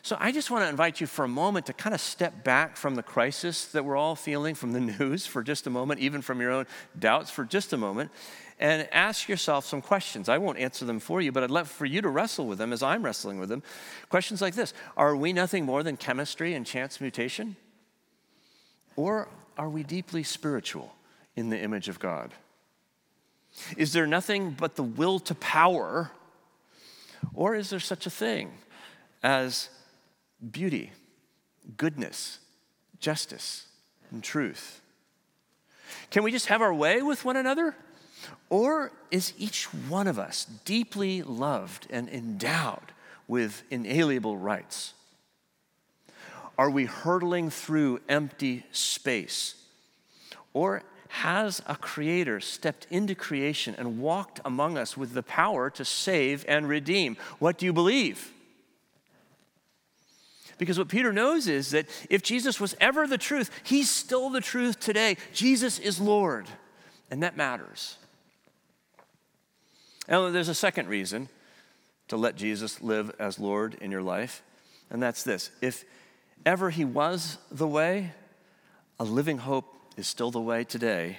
So 0.01 0.15
I 0.21 0.31
just 0.31 0.49
want 0.49 0.63
to 0.63 0.69
invite 0.69 1.01
you 1.01 1.07
for 1.07 1.25
a 1.25 1.27
moment 1.27 1.65
to 1.65 1.73
kind 1.73 1.93
of 1.93 1.99
step 1.99 2.41
back 2.41 2.77
from 2.77 2.95
the 2.95 3.03
crisis 3.03 3.65
that 3.67 3.83
we're 3.83 3.97
all 3.97 4.15
feeling 4.15 4.55
from 4.55 4.71
the 4.71 4.79
news 4.99 5.25
for 5.25 5.43
just 5.43 5.67
a 5.67 5.69
moment, 5.69 5.99
even 5.99 6.21
from 6.21 6.39
your 6.39 6.51
own 6.51 6.67
doubts 6.97 7.29
for 7.29 7.43
just 7.43 7.73
a 7.73 7.77
moment, 7.77 8.09
and 8.59 8.87
ask 8.93 9.27
yourself 9.27 9.65
some 9.65 9.81
questions. 9.81 10.29
I 10.29 10.37
won't 10.37 10.57
answer 10.57 10.85
them 10.85 11.01
for 11.01 11.19
you, 11.19 11.33
but 11.33 11.43
I'd 11.43 11.51
love 11.51 11.67
for 11.67 11.85
you 11.85 12.01
to 12.01 12.07
wrestle 12.07 12.47
with 12.47 12.59
them 12.59 12.71
as 12.71 12.81
I'm 12.81 13.03
wrestling 13.03 13.39
with 13.39 13.49
them. 13.49 13.61
Questions 14.07 14.41
like 14.41 14.55
this 14.55 14.73
Are 14.95 15.17
we 15.17 15.33
nothing 15.33 15.65
more 15.65 15.83
than 15.83 15.97
chemistry 15.97 16.53
and 16.53 16.65
chance 16.65 17.01
mutation? 17.01 17.57
Or 18.95 19.27
are 19.57 19.69
we 19.69 19.83
deeply 19.83 20.23
spiritual? 20.23 20.95
in 21.35 21.49
the 21.49 21.59
image 21.59 21.89
of 21.89 21.99
God? 21.99 22.31
Is 23.77 23.93
there 23.93 24.07
nothing 24.07 24.51
but 24.51 24.75
the 24.75 24.83
will 24.83 25.19
to 25.19 25.35
power, 25.35 26.11
or 27.33 27.55
is 27.55 27.69
there 27.69 27.79
such 27.79 28.05
a 28.05 28.09
thing 28.09 28.51
as 29.21 29.69
beauty, 30.51 30.91
goodness, 31.77 32.39
justice, 32.99 33.67
and 34.11 34.23
truth? 34.23 34.81
Can 36.09 36.23
we 36.23 36.31
just 36.31 36.47
have 36.47 36.61
our 36.61 36.73
way 36.73 37.01
with 37.01 37.23
one 37.23 37.37
another? 37.37 37.75
Or 38.49 38.91
is 39.11 39.33
each 39.37 39.65
one 39.65 40.07
of 40.07 40.17
us 40.17 40.45
deeply 40.65 41.21
loved 41.21 41.87
and 41.89 42.09
endowed 42.09 42.91
with 43.27 43.63
inalienable 43.69 44.37
rights? 44.37 44.93
Are 46.57 46.69
we 46.69 46.85
hurtling 46.85 47.49
through 47.49 48.01
empty 48.07 48.65
space? 48.71 49.55
Or 50.53 50.83
has 51.09 51.61
a 51.67 51.75
creator 51.75 52.39
stepped 52.39 52.87
into 52.89 53.15
creation 53.15 53.75
and 53.77 53.99
walked 53.99 54.39
among 54.43 54.77
us 54.77 54.97
with 54.97 55.13
the 55.13 55.23
power 55.23 55.69
to 55.71 55.85
save 55.85 56.45
and 56.47 56.67
redeem? 56.67 57.17
What 57.39 57.57
do 57.57 57.65
you 57.65 57.73
believe? 57.73 58.31
Because 60.57 60.77
what 60.77 60.87
Peter 60.87 61.11
knows 61.11 61.47
is 61.47 61.71
that 61.71 61.87
if 62.09 62.21
Jesus 62.21 62.59
was 62.59 62.75
ever 62.79 63.07
the 63.07 63.17
truth, 63.17 63.49
he's 63.63 63.89
still 63.89 64.29
the 64.29 64.41
truth 64.41 64.79
today. 64.79 65.17
Jesus 65.33 65.79
is 65.79 65.99
Lord, 65.99 66.47
and 67.09 67.23
that 67.23 67.35
matters. 67.35 67.97
And 70.07 70.33
there's 70.33 70.49
a 70.49 70.55
second 70.55 70.87
reason 70.87 71.29
to 72.07 72.17
let 72.17 72.35
Jesus 72.35 72.81
live 72.81 73.11
as 73.19 73.39
Lord 73.39 73.75
in 73.81 73.89
your 73.91 74.01
life, 74.01 74.43
and 74.89 75.01
that's 75.01 75.23
this. 75.23 75.49
If 75.61 75.85
ever 76.45 76.69
he 76.69 76.85
was 76.85 77.37
the 77.51 77.67
way, 77.67 78.11
a 78.99 79.03
living 79.03 79.39
hope 79.39 79.65
is 79.97 80.07
still 80.07 80.31
the 80.31 80.41
way 80.41 80.63
today. 80.63 81.17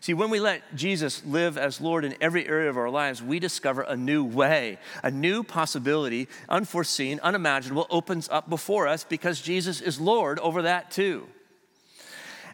See, 0.00 0.14
when 0.14 0.30
we 0.30 0.40
let 0.40 0.74
Jesus 0.74 1.24
live 1.24 1.56
as 1.56 1.80
Lord 1.80 2.04
in 2.04 2.14
every 2.20 2.46
area 2.46 2.68
of 2.68 2.76
our 2.76 2.90
lives, 2.90 3.22
we 3.22 3.38
discover 3.38 3.82
a 3.82 3.96
new 3.96 4.24
way, 4.24 4.78
a 5.02 5.10
new 5.10 5.42
possibility, 5.42 6.28
unforeseen, 6.48 7.20
unimaginable, 7.22 7.86
opens 7.90 8.28
up 8.28 8.50
before 8.50 8.86
us 8.86 9.04
because 9.04 9.40
Jesus 9.40 9.80
is 9.80 10.00
Lord 10.00 10.38
over 10.40 10.62
that 10.62 10.90
too. 10.90 11.26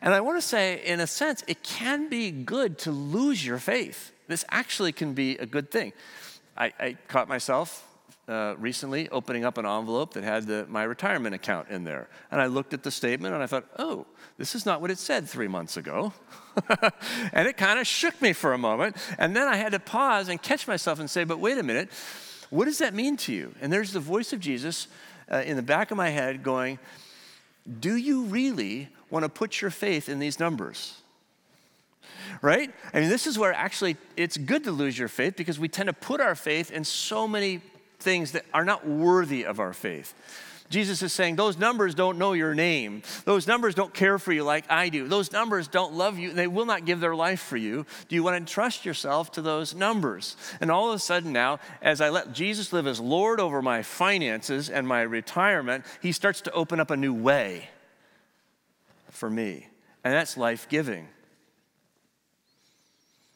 And 0.00 0.14
I 0.14 0.20
want 0.20 0.40
to 0.40 0.46
say, 0.46 0.80
in 0.84 1.00
a 1.00 1.06
sense, 1.06 1.44
it 1.46 1.62
can 1.62 2.08
be 2.08 2.30
good 2.30 2.78
to 2.80 2.90
lose 2.90 3.44
your 3.44 3.58
faith. 3.58 4.12
This 4.28 4.44
actually 4.48 4.92
can 4.92 5.14
be 5.14 5.36
a 5.36 5.46
good 5.46 5.70
thing. 5.70 5.92
I, 6.56 6.72
I 6.78 6.96
caught 7.08 7.28
myself 7.28 7.86
uh, 8.30 8.54
recently 8.58 9.08
opening 9.08 9.44
up 9.44 9.58
an 9.58 9.66
envelope 9.66 10.14
that 10.14 10.22
had 10.22 10.46
the, 10.46 10.64
my 10.68 10.84
retirement 10.84 11.34
account 11.34 11.68
in 11.68 11.82
there. 11.82 12.08
And 12.30 12.40
I 12.40 12.46
looked 12.46 12.72
at 12.72 12.84
the 12.84 12.90
statement 12.90 13.34
and 13.34 13.42
I 13.42 13.46
thought, 13.46 13.66
oh, 13.76 14.06
this 14.38 14.54
is 14.54 14.64
not 14.64 14.80
what 14.80 14.90
it 14.90 14.98
said 14.98 15.28
three 15.28 15.48
months 15.48 15.76
ago. 15.76 16.12
and 17.32 17.48
it 17.48 17.56
kind 17.56 17.80
of 17.80 17.88
shook 17.88 18.22
me 18.22 18.32
for 18.32 18.52
a 18.52 18.58
moment. 18.58 18.96
And 19.18 19.34
then 19.34 19.48
I 19.48 19.56
had 19.56 19.72
to 19.72 19.80
pause 19.80 20.28
and 20.28 20.40
catch 20.40 20.68
myself 20.68 21.00
and 21.00 21.10
say, 21.10 21.24
but 21.24 21.40
wait 21.40 21.58
a 21.58 21.62
minute, 21.64 21.90
what 22.50 22.66
does 22.66 22.78
that 22.78 22.94
mean 22.94 23.16
to 23.18 23.32
you? 23.32 23.52
And 23.60 23.72
there's 23.72 23.92
the 23.92 24.00
voice 24.00 24.32
of 24.32 24.38
Jesus 24.38 24.86
uh, 25.30 25.38
in 25.38 25.56
the 25.56 25.62
back 25.62 25.90
of 25.90 25.96
my 25.96 26.10
head 26.10 26.44
going, 26.44 26.78
do 27.80 27.96
you 27.96 28.26
really 28.26 28.90
want 29.10 29.24
to 29.24 29.28
put 29.28 29.60
your 29.60 29.72
faith 29.72 30.08
in 30.08 30.20
these 30.20 30.38
numbers? 30.38 31.00
right? 32.42 32.72
I 32.94 33.00
mean, 33.00 33.08
this 33.08 33.26
is 33.26 33.38
where 33.38 33.52
actually 33.52 33.96
it's 34.16 34.36
good 34.36 34.64
to 34.64 34.72
lose 34.72 34.98
your 34.98 35.08
faith 35.08 35.36
because 35.36 35.58
we 35.58 35.68
tend 35.68 35.88
to 35.88 35.92
put 35.92 36.20
our 36.20 36.34
faith 36.34 36.70
in 36.70 36.84
so 36.84 37.26
many 37.26 37.60
things 38.00 38.32
that 38.32 38.44
are 38.52 38.64
not 38.64 38.86
worthy 38.86 39.44
of 39.44 39.60
our 39.60 39.72
faith. 39.72 40.14
Jesus 40.70 41.02
is 41.02 41.12
saying, 41.12 41.34
Those 41.34 41.58
numbers 41.58 41.96
don't 41.96 42.16
know 42.16 42.32
your 42.32 42.54
name. 42.54 43.02
Those 43.24 43.48
numbers 43.48 43.74
don't 43.74 43.92
care 43.92 44.18
for 44.20 44.32
you 44.32 44.44
like 44.44 44.70
I 44.70 44.88
do. 44.88 45.08
Those 45.08 45.32
numbers 45.32 45.66
don't 45.66 45.94
love 45.94 46.18
you. 46.18 46.32
They 46.32 46.46
will 46.46 46.64
not 46.64 46.84
give 46.84 47.00
their 47.00 47.16
life 47.16 47.40
for 47.40 47.56
you. 47.56 47.84
Do 48.08 48.14
you 48.14 48.22
want 48.22 48.34
to 48.34 48.38
entrust 48.38 48.84
yourself 48.84 49.32
to 49.32 49.42
those 49.42 49.74
numbers? 49.74 50.36
And 50.60 50.70
all 50.70 50.88
of 50.88 50.94
a 50.94 51.00
sudden, 51.00 51.32
now, 51.32 51.58
as 51.82 52.00
I 52.00 52.10
let 52.10 52.32
Jesus 52.32 52.72
live 52.72 52.86
as 52.86 53.00
Lord 53.00 53.40
over 53.40 53.60
my 53.60 53.82
finances 53.82 54.70
and 54.70 54.86
my 54.86 55.02
retirement, 55.02 55.84
He 56.00 56.12
starts 56.12 56.40
to 56.42 56.52
open 56.52 56.78
up 56.78 56.92
a 56.92 56.96
new 56.96 57.12
way 57.12 57.68
for 59.10 59.28
me. 59.28 59.66
And 60.04 60.14
that's 60.14 60.36
life 60.36 60.68
giving. 60.68 61.08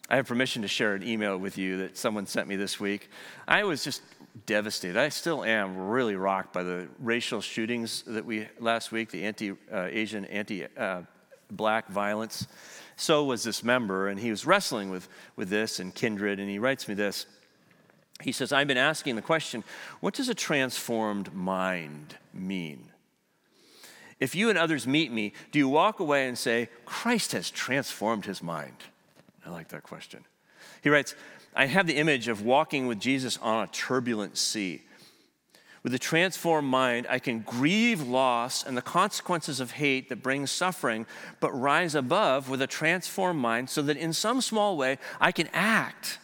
I 0.09 0.17
have 0.17 0.27
permission 0.27 0.63
to 0.63 0.69
share 0.69 0.95
an 0.95 1.03
email 1.03 1.39
with 1.39 1.57
you 1.57 1.79
that 1.79 1.97
someone 1.97 2.27
sent 2.27 2.47
me 2.47 2.57
this 2.57 2.79
week. 2.79 3.09
I 3.49 3.65
was 3.65 3.83
just 3.83 4.03
devastated. 4.47 4.97
I 4.97 5.09
still 5.11 5.45
am 5.45 5.77
really 5.77 6.17
rocked 6.17 6.53
by 6.53 6.63
the 6.63 6.89
racial 6.99 7.41
shootings 7.41 8.03
that 8.07 8.25
we 8.25 8.49
last 8.59 8.93
week, 8.93 9.11
the 9.11 9.25
anti-Asian, 9.25 10.25
uh, 10.25 10.29
anti-black 10.29 11.85
uh, 11.89 11.93
violence. 11.93 12.47
So 12.97 13.25
was 13.25 13.43
this 13.43 13.63
member, 13.63 14.09
and 14.09 14.19
he 14.19 14.31
was 14.31 14.47
wrestling 14.47 14.91
with, 14.91 15.09
with 15.37 15.49
this 15.49 15.81
and 15.81 15.95
kindred, 15.95 16.41
and 16.41 16.49
he 16.49 16.59
writes 16.59 16.89
me 16.89 16.95
this. 16.95 17.27
He 18.23 18.33
says, 18.33 18.53
I've 18.53 18.69
been 18.69 18.77
asking 18.77 19.17
the 19.17 19.23
question, 19.23 19.65
what 20.01 20.15
does 20.15 20.29
a 20.29 20.35
transformed 20.35 21.35
mind 21.35 22.17
mean? 22.33 22.91
If 24.21 24.35
you 24.35 24.49
and 24.49 24.57
others 24.57 24.87
meet 24.87 25.11
me, 25.13 25.33
do 25.51 25.59
you 25.59 25.69
walk 25.69 25.99
away 25.99 26.29
and 26.29 26.39
say, 26.39 26.69
Christ 26.85 27.33
has 27.33 27.51
transformed 27.51 28.25
his 28.25 28.43
mind? 28.43 28.77
I 29.45 29.51
like 29.51 29.69
that 29.69 29.83
question. 29.83 30.25
He 30.83 30.89
writes, 30.89 31.17
I 31.55 31.67
have 31.67 31.87
the 31.87 31.97
image 31.97 32.29
of 32.29 32.43
walking 32.43 32.87
with 32.87 32.99
Jesus 32.99 33.39
on 33.39 33.65
a 33.65 33.69
turbulent 33.69 34.37
sea. 34.37 34.83
With 35.85 35.95
a 35.95 35.99
transformed 35.99 36.69
mind, 36.69 37.07
I 37.11 37.19
can 37.19 37.41
grieve 37.41 38.01
loss 38.01 38.65
and 38.65 38.75
the 38.75 38.83
consequences 38.83 39.61
of 39.61 39.73
hate 39.73 40.09
that 40.09 40.23
brings 40.23 40.51
suffering, 40.51 41.07
but 41.41 41.53
rise 41.53 41.95
above 41.95 42.49
with 42.49 42.63
a 42.63 42.67
transformed 42.67 43.41
mind 43.41 43.69
so 43.69 43.83
that 43.83 43.99
in 43.99 44.15
some 44.15 44.41
small 44.41 44.79
way 44.79 44.99
I 45.21 45.31
can 45.31 45.49
act 45.53 46.19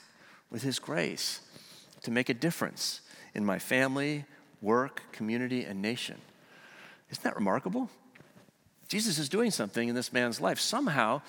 with 0.51 0.63
His 0.63 0.79
grace 0.79 1.41
to 2.03 2.11
make 2.11 2.31
a 2.31 2.35
difference 2.35 3.03
in 3.35 3.45
my 3.45 3.59
family, 3.59 4.25
work, 4.63 5.03
community, 5.13 5.65
and 5.65 5.83
nation. 5.83 6.17
Isn't 7.11 7.25
that 7.25 7.37
remarkable? 7.37 7.91
Jesus 8.89 9.19
is 9.19 9.29
doing 9.29 9.51
something 9.51 9.89
in 9.89 9.95
this 9.95 10.13
man's 10.13 10.41
life. 10.41 10.59
Somehow, 10.59 11.21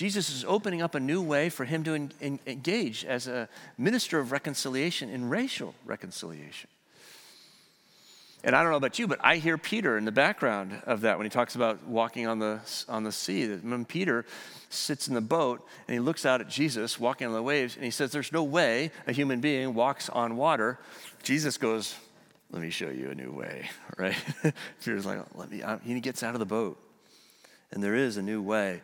Jesus 0.00 0.30
is 0.30 0.46
opening 0.46 0.80
up 0.80 0.94
a 0.94 0.98
new 0.98 1.20
way 1.20 1.50
for 1.50 1.66
him 1.66 1.84
to 1.84 1.92
en- 1.92 2.12
en- 2.22 2.38
engage 2.46 3.04
as 3.04 3.28
a 3.28 3.50
minister 3.76 4.18
of 4.18 4.32
reconciliation 4.32 5.10
in 5.10 5.28
racial 5.28 5.74
reconciliation. 5.84 6.70
And 8.42 8.56
I 8.56 8.62
don't 8.62 8.70
know 8.70 8.78
about 8.78 8.98
you, 8.98 9.06
but 9.06 9.22
I 9.22 9.36
hear 9.36 9.58
Peter 9.58 9.98
in 9.98 10.06
the 10.06 10.10
background 10.10 10.80
of 10.86 11.02
that 11.02 11.18
when 11.18 11.26
he 11.26 11.28
talks 11.28 11.54
about 11.54 11.84
walking 11.84 12.26
on 12.26 12.38
the, 12.38 12.60
on 12.88 13.04
the 13.04 13.12
sea. 13.12 13.46
When 13.46 13.84
Peter 13.84 14.24
sits 14.70 15.06
in 15.06 15.12
the 15.12 15.20
boat 15.20 15.66
and 15.86 15.92
he 15.92 16.00
looks 16.00 16.24
out 16.24 16.40
at 16.40 16.48
Jesus 16.48 16.98
walking 16.98 17.26
on 17.26 17.34
the 17.34 17.42
waves 17.42 17.74
and 17.74 17.84
he 17.84 17.90
says, 17.90 18.10
There's 18.10 18.32
no 18.32 18.42
way 18.42 18.92
a 19.06 19.12
human 19.12 19.42
being 19.42 19.74
walks 19.74 20.08
on 20.08 20.38
water. 20.38 20.78
Jesus 21.22 21.58
goes, 21.58 21.94
Let 22.50 22.62
me 22.62 22.70
show 22.70 22.88
you 22.88 23.10
a 23.10 23.14
new 23.14 23.32
way, 23.32 23.68
right? 23.98 24.16
Peter's 24.82 25.04
like, 25.04 25.20
Let 25.34 25.50
me, 25.50 25.62
he 25.84 26.00
gets 26.00 26.22
out 26.22 26.34
of 26.34 26.38
the 26.38 26.46
boat. 26.46 26.78
And 27.70 27.82
there 27.82 27.94
is 27.94 28.16
a 28.16 28.22
new 28.22 28.40
way. 28.40 28.80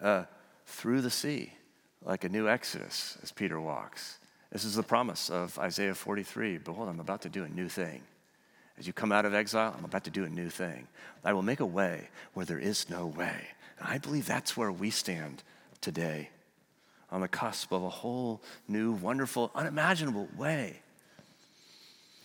Uh, 0.00 0.24
through 0.66 1.00
the 1.00 1.10
sea, 1.10 1.52
like 2.02 2.24
a 2.24 2.28
new 2.28 2.48
exodus 2.48 3.18
as 3.22 3.32
Peter 3.32 3.60
walks. 3.60 4.18
This 4.50 4.64
is 4.64 4.76
the 4.76 4.82
promise 4.82 5.30
of 5.30 5.58
Isaiah 5.58 5.94
43 5.94 6.58
Behold, 6.58 6.88
I'm 6.88 7.00
about 7.00 7.22
to 7.22 7.28
do 7.28 7.44
a 7.44 7.48
new 7.48 7.68
thing. 7.68 8.02
As 8.78 8.86
you 8.86 8.92
come 8.92 9.12
out 9.12 9.24
of 9.24 9.34
exile, 9.34 9.74
I'm 9.76 9.84
about 9.84 10.04
to 10.04 10.10
do 10.10 10.24
a 10.24 10.28
new 10.28 10.48
thing. 10.48 10.88
I 11.24 11.32
will 11.32 11.42
make 11.42 11.60
a 11.60 11.66
way 11.66 12.08
where 12.34 12.46
there 12.46 12.58
is 12.58 12.90
no 12.90 13.06
way. 13.06 13.48
And 13.78 13.88
I 13.88 13.98
believe 13.98 14.26
that's 14.26 14.56
where 14.56 14.72
we 14.72 14.90
stand 14.90 15.42
today, 15.80 16.30
on 17.10 17.20
the 17.20 17.28
cusp 17.28 17.72
of 17.72 17.82
a 17.82 17.88
whole 17.88 18.42
new, 18.66 18.92
wonderful, 18.92 19.50
unimaginable 19.54 20.28
way. 20.36 20.80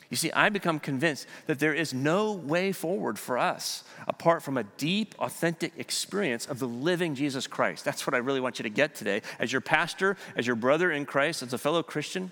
You 0.09 0.17
see, 0.17 0.31
I 0.31 0.49
become 0.49 0.79
convinced 0.79 1.27
that 1.45 1.59
there 1.59 1.73
is 1.73 1.93
no 1.93 2.31
way 2.31 2.71
forward 2.71 3.19
for 3.19 3.37
us 3.37 3.83
apart 4.07 4.41
from 4.41 4.57
a 4.57 4.63
deep, 4.63 5.13
authentic 5.19 5.73
experience 5.77 6.47
of 6.47 6.57
the 6.57 6.67
living 6.67 7.13
Jesus 7.13 7.45
Christ. 7.45 7.85
That's 7.85 8.07
what 8.07 8.15
I 8.15 8.17
really 8.17 8.39
want 8.39 8.57
you 8.57 8.63
to 8.63 8.69
get 8.69 8.95
today. 8.95 9.21
As 9.37 9.51
your 9.51 9.61
pastor, 9.61 10.17
as 10.35 10.47
your 10.47 10.55
brother 10.55 10.91
in 10.91 11.05
Christ, 11.05 11.43
as 11.43 11.53
a 11.53 11.59
fellow 11.59 11.83
Christian, 11.83 12.31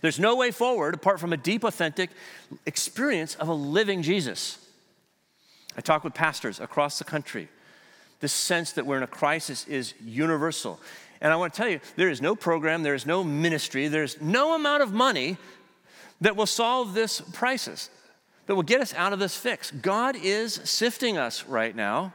there's 0.00 0.20
no 0.20 0.36
way 0.36 0.52
forward 0.52 0.94
apart 0.94 1.18
from 1.18 1.32
a 1.32 1.36
deep, 1.36 1.64
authentic 1.64 2.10
experience 2.66 3.34
of 3.36 3.48
a 3.48 3.54
living 3.54 4.02
Jesus. 4.02 4.64
I 5.76 5.80
talk 5.80 6.04
with 6.04 6.14
pastors 6.14 6.60
across 6.60 6.98
the 6.98 7.04
country. 7.04 7.48
This 8.20 8.32
sense 8.32 8.72
that 8.72 8.86
we're 8.86 8.98
in 8.98 9.02
a 9.02 9.08
crisis 9.08 9.66
is 9.66 9.94
universal. 10.04 10.78
And 11.20 11.32
I 11.32 11.36
want 11.36 11.52
to 11.52 11.56
tell 11.56 11.68
you, 11.68 11.80
there 11.96 12.10
is 12.10 12.22
no 12.22 12.36
program, 12.36 12.82
there 12.82 12.94
is 12.94 13.06
no 13.06 13.24
ministry, 13.24 13.88
there's 13.88 14.20
no 14.20 14.54
amount 14.54 14.82
of 14.82 14.92
money 14.92 15.36
that 16.20 16.36
will 16.36 16.46
solve 16.46 16.94
this 16.94 17.20
crisis, 17.32 17.90
that 18.46 18.54
will 18.54 18.62
get 18.62 18.80
us 18.80 18.94
out 18.94 19.12
of 19.12 19.18
this 19.18 19.36
fix. 19.36 19.70
God 19.70 20.16
is 20.16 20.54
sifting 20.64 21.16
us 21.16 21.46
right 21.46 21.74
now, 21.74 22.12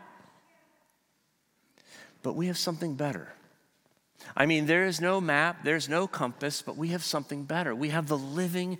but 2.23 2.35
we 2.35 2.47
have 2.47 2.57
something 2.57 2.95
better. 2.95 3.33
I 4.35 4.45
mean, 4.45 4.65
there 4.65 4.85
is 4.85 4.99
no 4.99 5.21
map, 5.21 5.63
there's 5.63 5.87
no 5.87 6.07
compass, 6.07 6.61
but 6.61 6.77
we 6.77 6.89
have 6.89 7.03
something 7.03 7.43
better. 7.43 7.75
We 7.75 7.89
have 7.89 8.07
the 8.07 8.17
living 8.17 8.79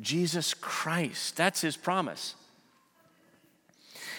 Jesus 0.00 0.54
Christ. 0.54 1.36
That's 1.36 1.60
his 1.60 1.76
promise. 1.76 2.34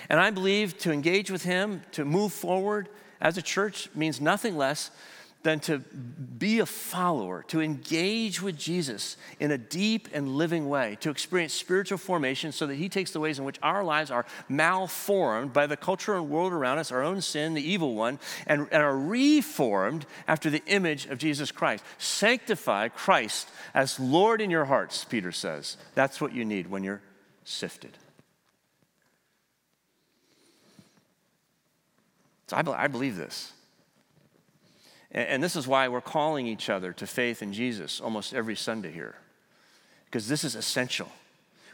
And 0.10 0.20
I 0.20 0.30
believe 0.30 0.78
to 0.80 0.92
engage 0.92 1.32
with 1.32 1.44
him, 1.44 1.82
to 1.94 2.06
move 2.06 2.34
forward 2.34 2.90
as 3.20 3.38
a 3.38 3.42
church 3.42 3.90
means 3.96 4.22
nothing 4.22 4.58
less 4.58 4.92
than 5.46 5.60
to 5.60 5.78
be 5.78 6.58
a 6.58 6.66
follower, 6.66 7.44
to 7.44 7.62
engage 7.62 8.42
with 8.42 8.58
Jesus 8.58 9.16
in 9.40 9.52
a 9.52 9.60
deep 9.60 10.10
and 10.12 10.28
living 10.28 10.68
way, 10.68 10.98
to 11.02 11.12
experience 11.12 11.54
spiritual 11.54 12.00
formation 12.00 12.52
so 12.52 12.66
that 12.66 12.74
He 12.74 12.90
takes 12.90 13.12
the 13.12 13.20
ways 13.20 13.38
in 13.38 13.46
which 13.46 13.60
our 13.62 13.84
lives 13.84 14.10
are 14.10 14.26
malformed 14.50 15.54
by 15.54 15.68
the 15.68 15.78
culture 15.78 16.16
and 16.16 16.32
world 16.32 16.52
around 16.52 16.80
us, 16.80 16.92
our 16.92 17.04
own 17.04 17.22
sin, 17.22 17.54
the 17.54 17.62
evil 17.62 17.94
one, 17.94 18.18
and, 18.48 18.68
and 18.72 18.82
are 18.82 18.98
reformed 18.98 20.08
after 20.28 20.50
the 20.50 20.64
image 20.66 21.06
of 21.06 21.20
Jesus 21.20 21.52
Christ. 21.52 21.84
Sanctify 22.00 22.88
Christ 22.88 23.48
as 23.76 24.00
Lord 24.00 24.42
in 24.42 24.50
your 24.50 24.66
hearts, 24.66 25.06
Peter 25.06 25.32
says. 25.32 25.78
That's 25.94 26.20
what 26.20 26.34
you 26.34 26.44
need 26.44 26.72
when 26.72 26.84
you're 26.84 27.04
sifted. 27.44 28.00
So 32.48 32.58
I, 32.58 32.86
I 32.86 32.88
believe 32.88 33.16
this. 33.16 33.52
And 35.16 35.42
this 35.42 35.56
is 35.56 35.66
why 35.66 35.88
we're 35.88 36.02
calling 36.02 36.46
each 36.46 36.70
other 36.70 36.92
to 36.92 37.08
faith 37.08 37.42
in 37.42 37.54
Jesus 37.54 38.02
almost 38.02 38.34
every 38.34 38.58
Sunday 38.58 38.92
here, 38.92 39.16
because 40.06 40.28
this 40.28 40.44
is 40.44 40.56
essential. 40.56 41.10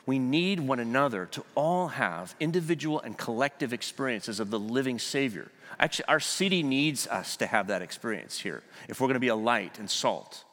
We 0.05 0.19
need 0.19 0.59
one 0.59 0.79
another 0.79 1.25
to 1.31 1.43
all 1.55 1.87
have 1.87 2.35
individual 2.39 3.01
and 3.01 3.17
collective 3.17 3.73
experiences 3.73 4.39
of 4.39 4.51
the 4.51 4.59
living 4.59 4.99
Savior. 4.99 5.49
Actually, 5.79 6.05
our 6.05 6.19
city 6.19 6.61
needs 6.61 7.07
us 7.07 7.35
to 7.37 7.47
have 7.47 7.65
that 7.67 7.81
experience 7.81 8.39
here 8.39 8.61
if 8.87 9.01
we're 9.01 9.07
going 9.07 9.15
to 9.15 9.19
be 9.19 9.29
a 9.29 9.35
light 9.35 9.79
and 9.79 9.89
salt, 9.89 10.43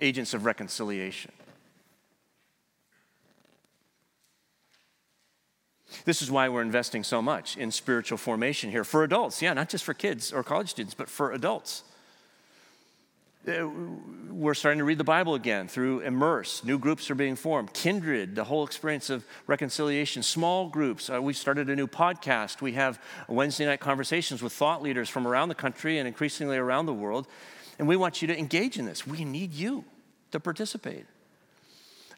agents 0.00 0.34
of 0.34 0.44
reconciliation. 0.44 1.30
This 6.04 6.22
is 6.22 6.30
why 6.30 6.48
we're 6.48 6.62
investing 6.62 7.04
so 7.04 7.22
much 7.22 7.56
in 7.56 7.70
spiritual 7.70 8.18
formation 8.18 8.72
here 8.72 8.82
for 8.82 9.04
adults. 9.04 9.40
Yeah, 9.40 9.52
not 9.52 9.68
just 9.68 9.84
for 9.84 9.94
kids 9.94 10.32
or 10.32 10.42
college 10.42 10.70
students, 10.70 10.94
but 10.94 11.08
for 11.08 11.30
adults. 11.30 11.84
Uh, 13.46 13.68
we're 14.30 14.54
starting 14.54 14.78
to 14.78 14.84
read 14.84 14.98
the 14.98 15.04
Bible 15.04 15.34
again 15.34 15.68
through 15.68 16.00
Immerse. 16.00 16.64
New 16.64 16.78
groups 16.78 17.10
are 17.10 17.14
being 17.14 17.36
formed. 17.36 17.72
Kindred, 17.72 18.34
the 18.34 18.44
whole 18.44 18.64
experience 18.64 19.08
of 19.08 19.24
reconciliation. 19.46 20.22
Small 20.22 20.68
groups. 20.68 21.08
Uh, 21.08 21.22
we 21.22 21.32
started 21.32 21.70
a 21.70 21.76
new 21.76 21.86
podcast. 21.86 22.60
We 22.60 22.72
have 22.72 23.00
Wednesday 23.28 23.64
night 23.64 23.80
conversations 23.80 24.42
with 24.42 24.52
thought 24.52 24.82
leaders 24.82 25.08
from 25.08 25.26
around 25.26 25.48
the 25.48 25.54
country 25.54 25.98
and 25.98 26.08
increasingly 26.08 26.56
around 26.56 26.86
the 26.86 26.92
world. 26.92 27.28
And 27.78 27.86
we 27.86 27.96
want 27.96 28.20
you 28.20 28.28
to 28.28 28.38
engage 28.38 28.78
in 28.78 28.84
this. 28.84 29.06
We 29.06 29.24
need 29.24 29.52
you 29.52 29.84
to 30.32 30.40
participate. 30.40 31.06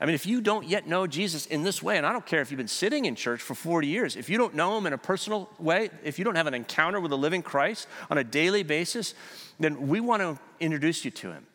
I 0.01 0.07
mean, 0.07 0.15
if 0.15 0.27
you 0.27 0.41
don't 0.41 0.67
yet 0.67 0.87
know 0.87 1.09
Jesus 1.09 1.47
in 1.47 1.65
this 1.65 1.83
way, 1.83 1.97
and 1.97 2.07
I 2.07 2.13
don't 2.13 2.25
care 2.25 2.41
if 2.41 2.51
you've 2.51 2.59
been 2.59 2.69
sitting 2.69 3.07
in 3.07 3.17
church 3.17 3.43
for 3.43 3.55
40 3.55 3.89
years, 3.89 4.15
if 4.15 4.31
you 4.31 4.39
don't 4.39 4.55
know 4.55 4.79
him 4.79 4.87
in 4.87 4.93
a 4.93 4.99
personal 4.99 5.51
way, 5.59 5.91
if 6.05 6.19
you 6.19 6.25
don't 6.25 6.37
have 6.37 6.47
an 6.47 6.55
encounter 6.55 7.01
with 7.01 7.11
the 7.11 7.19
living 7.19 7.43
Christ 7.43 7.89
on 8.09 8.17
a 8.17 8.25
daily 8.25 8.63
basis, 8.63 9.15
then 9.59 9.89
we 9.89 9.99
want 9.99 10.23
to 10.23 10.39
introduce 10.61 11.05
you 11.05 11.11
to 11.11 11.33
him. 11.33 11.47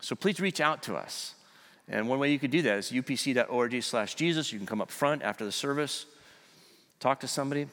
So 0.00 0.14
please 0.14 0.38
reach 0.38 0.60
out 0.60 0.82
to 0.84 0.96
us. 0.96 1.34
And 1.88 2.08
one 2.08 2.18
way 2.18 2.30
you 2.30 2.38
could 2.38 2.50
do 2.50 2.60
that 2.62 2.78
is 2.78 2.90
upc.org 2.90 3.82
slash 3.82 4.14
Jesus. 4.14 4.52
You 4.52 4.58
can 4.58 4.66
come 4.66 4.82
up 4.82 4.90
front 4.90 5.22
after 5.22 5.46
the 5.46 5.52
service, 5.52 6.04
talk 7.00 7.20
to 7.20 7.28
somebody. 7.28 7.68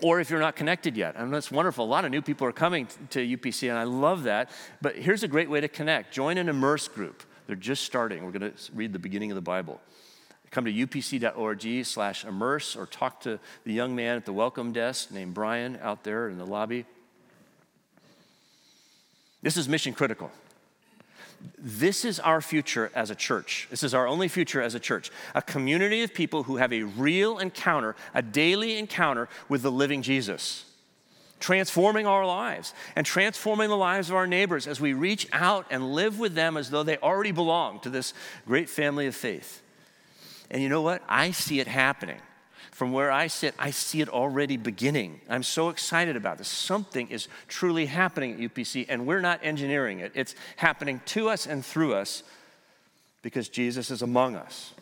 Or 0.00 0.20
if 0.20 0.30
you're 0.30 0.40
not 0.40 0.54
connected 0.54 0.96
yet, 0.96 1.16
I 1.18 1.22
mean, 1.22 1.32
that's 1.32 1.50
wonderful. 1.50 1.84
A 1.84 1.86
lot 1.86 2.04
of 2.04 2.10
new 2.10 2.22
people 2.22 2.46
are 2.46 2.52
coming 2.52 2.86
to 3.10 3.36
UPC, 3.36 3.68
and 3.68 3.78
I 3.78 3.82
love 3.82 4.24
that. 4.24 4.50
But 4.80 4.94
here's 4.94 5.24
a 5.24 5.28
great 5.28 5.50
way 5.50 5.60
to 5.60 5.68
connect 5.68 6.12
join 6.12 6.38
an 6.38 6.48
immerse 6.48 6.86
group. 6.86 7.24
They're 7.48 7.56
just 7.56 7.84
starting. 7.84 8.24
We're 8.24 8.30
going 8.30 8.52
to 8.52 8.72
read 8.74 8.92
the 8.92 8.98
beginning 8.98 9.32
of 9.32 9.34
the 9.34 9.40
Bible. 9.40 9.80
Come 10.50 10.66
to 10.66 10.72
upc.org 10.72 11.84
slash 11.84 12.24
immerse 12.24 12.76
or 12.76 12.84
talk 12.86 13.22
to 13.22 13.40
the 13.64 13.72
young 13.72 13.96
man 13.96 14.16
at 14.16 14.26
the 14.26 14.34
welcome 14.34 14.72
desk 14.72 15.10
named 15.10 15.32
Brian 15.32 15.78
out 15.82 16.04
there 16.04 16.28
in 16.28 16.36
the 16.36 16.44
lobby. 16.44 16.84
This 19.42 19.56
is 19.56 19.66
mission 19.66 19.94
critical. 19.94 20.30
This 21.56 22.04
is 22.04 22.20
our 22.20 22.42
future 22.42 22.90
as 22.94 23.10
a 23.10 23.14
church. 23.14 23.66
This 23.70 23.82
is 23.82 23.94
our 23.94 24.06
only 24.06 24.28
future 24.28 24.60
as 24.60 24.74
a 24.74 24.80
church. 24.80 25.10
A 25.34 25.40
community 25.40 26.02
of 26.02 26.12
people 26.12 26.42
who 26.42 26.56
have 26.56 26.72
a 26.72 26.82
real 26.82 27.38
encounter, 27.38 27.96
a 28.12 28.20
daily 28.20 28.76
encounter 28.76 29.28
with 29.48 29.62
the 29.62 29.72
living 29.72 30.02
Jesus 30.02 30.66
transforming 31.40 32.06
our 32.06 32.26
lives 32.26 32.74
and 32.96 33.06
transforming 33.06 33.68
the 33.68 33.76
lives 33.76 34.10
of 34.10 34.16
our 34.16 34.26
neighbors 34.26 34.66
as 34.66 34.80
we 34.80 34.92
reach 34.92 35.28
out 35.32 35.66
and 35.70 35.94
live 35.94 36.18
with 36.18 36.34
them 36.34 36.56
as 36.56 36.70
though 36.70 36.82
they 36.82 36.96
already 36.98 37.32
belong 37.32 37.80
to 37.80 37.90
this 37.90 38.14
great 38.46 38.68
family 38.68 39.06
of 39.06 39.14
faith. 39.14 39.62
And 40.50 40.62
you 40.62 40.68
know 40.68 40.82
what? 40.82 41.02
I 41.08 41.30
see 41.30 41.60
it 41.60 41.66
happening. 41.66 42.20
From 42.72 42.92
where 42.92 43.10
I 43.10 43.26
sit, 43.26 43.54
I 43.58 43.72
see 43.72 44.00
it 44.00 44.08
already 44.08 44.56
beginning. 44.56 45.20
I'm 45.28 45.42
so 45.42 45.68
excited 45.68 46.14
about 46.14 46.38
this. 46.38 46.46
Something 46.46 47.08
is 47.08 47.26
truly 47.48 47.86
happening 47.86 48.34
at 48.34 48.54
UPC, 48.54 48.86
and 48.88 49.04
we're 49.04 49.20
not 49.20 49.40
engineering 49.42 49.98
it. 49.98 50.12
It's 50.14 50.36
happening 50.56 51.00
to 51.06 51.28
us 51.28 51.44
and 51.44 51.64
through 51.64 51.94
us 51.94 52.22
because 53.20 53.48
Jesus 53.48 53.90
is 53.90 54.00
among 54.00 54.36
us. 54.36 54.74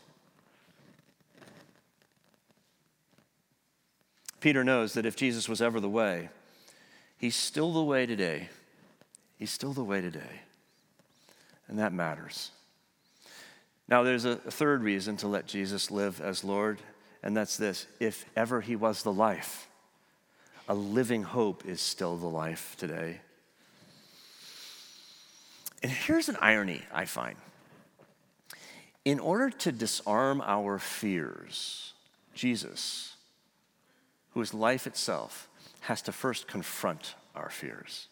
Peter 4.40 4.62
knows 4.62 4.92
that 4.92 5.06
if 5.06 5.16
Jesus 5.16 5.48
was 5.48 5.62
ever 5.62 5.80
the 5.80 5.88
way, 5.88 6.28
He's 7.26 7.34
still 7.34 7.72
the 7.72 7.82
way 7.82 8.06
today. 8.06 8.50
He's 9.36 9.50
still 9.50 9.72
the 9.72 9.82
way 9.82 10.00
today. 10.00 10.42
And 11.66 11.80
that 11.80 11.92
matters. 11.92 12.52
Now, 13.88 14.04
there's 14.04 14.24
a 14.24 14.36
third 14.36 14.84
reason 14.84 15.16
to 15.16 15.26
let 15.26 15.48
Jesus 15.48 15.90
live 15.90 16.20
as 16.20 16.44
Lord, 16.44 16.78
and 17.24 17.36
that's 17.36 17.56
this 17.56 17.88
if 17.98 18.26
ever 18.36 18.60
he 18.60 18.76
was 18.76 19.02
the 19.02 19.12
life, 19.12 19.66
a 20.68 20.74
living 20.76 21.24
hope 21.24 21.66
is 21.66 21.80
still 21.80 22.16
the 22.16 22.28
life 22.28 22.76
today. 22.78 23.18
And 25.82 25.90
here's 25.90 26.28
an 26.28 26.36
irony 26.40 26.82
I 26.92 27.06
find. 27.06 27.34
In 29.04 29.18
order 29.18 29.50
to 29.50 29.72
disarm 29.72 30.40
our 30.46 30.78
fears, 30.78 31.92
Jesus, 32.34 33.16
who 34.30 34.40
is 34.40 34.54
life 34.54 34.86
itself, 34.86 35.48
has 35.86 36.02
to 36.02 36.12
first 36.12 36.48
confront 36.48 37.14
our 37.34 37.48
fears. 37.48 38.08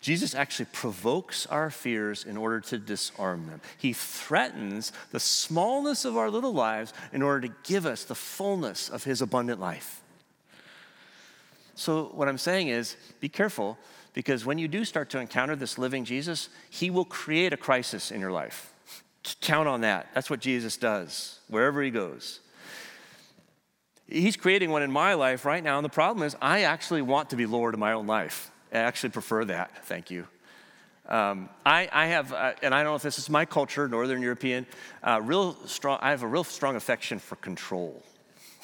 Jesus 0.00 0.34
actually 0.34 0.66
provokes 0.72 1.46
our 1.46 1.70
fears 1.70 2.24
in 2.24 2.36
order 2.36 2.60
to 2.60 2.78
disarm 2.78 3.46
them. 3.46 3.60
He 3.76 3.92
threatens 3.92 4.92
the 5.10 5.20
smallness 5.20 6.04
of 6.04 6.16
our 6.16 6.30
little 6.30 6.52
lives 6.52 6.94
in 7.12 7.22
order 7.22 7.48
to 7.48 7.54
give 7.64 7.86
us 7.86 8.04
the 8.04 8.14
fullness 8.14 8.88
of 8.88 9.04
his 9.04 9.20
abundant 9.20 9.60
life. 9.60 10.02
So, 11.74 12.04
what 12.14 12.28
I'm 12.28 12.38
saying 12.38 12.68
is 12.68 12.96
be 13.20 13.28
careful 13.28 13.76
because 14.14 14.46
when 14.46 14.56
you 14.56 14.68
do 14.68 14.84
start 14.84 15.10
to 15.10 15.18
encounter 15.18 15.56
this 15.56 15.76
living 15.76 16.04
Jesus, 16.04 16.48
he 16.70 16.88
will 16.88 17.04
create 17.04 17.52
a 17.52 17.58
crisis 17.58 18.10
in 18.10 18.20
your 18.20 18.32
life. 18.32 18.72
Count 19.42 19.68
on 19.68 19.82
that. 19.82 20.06
That's 20.14 20.30
what 20.30 20.40
Jesus 20.40 20.78
does 20.78 21.40
wherever 21.48 21.82
he 21.82 21.90
goes. 21.90 22.40
He's 24.08 24.36
creating 24.36 24.70
one 24.70 24.82
in 24.82 24.92
my 24.92 25.14
life 25.14 25.44
right 25.44 25.62
now, 25.62 25.78
and 25.78 25.84
the 25.84 25.90
problem 25.90 26.24
is 26.24 26.36
I 26.40 26.62
actually 26.62 27.02
want 27.02 27.30
to 27.30 27.36
be 27.36 27.46
Lord 27.46 27.74
of 27.74 27.80
my 27.80 27.92
own 27.92 28.06
life. 28.06 28.50
I 28.72 28.78
actually 28.78 29.10
prefer 29.10 29.44
that. 29.46 29.84
Thank 29.86 30.10
you. 30.10 30.26
Um, 31.08 31.48
I, 31.64 31.88
I, 31.92 32.06
have, 32.06 32.32
uh, 32.32 32.52
and 32.62 32.74
I 32.74 32.82
don't 32.82 32.92
know 32.92 32.96
if 32.96 33.02
this 33.02 33.18
is 33.18 33.30
my 33.30 33.44
culture, 33.44 33.88
Northern 33.88 34.22
European, 34.22 34.66
uh, 35.04 35.20
real 35.22 35.56
strong, 35.66 35.98
I 36.02 36.10
have 36.10 36.22
a 36.22 36.26
real 36.26 36.42
strong 36.42 36.74
affection 36.74 37.20
for 37.20 37.36
control. 37.36 38.02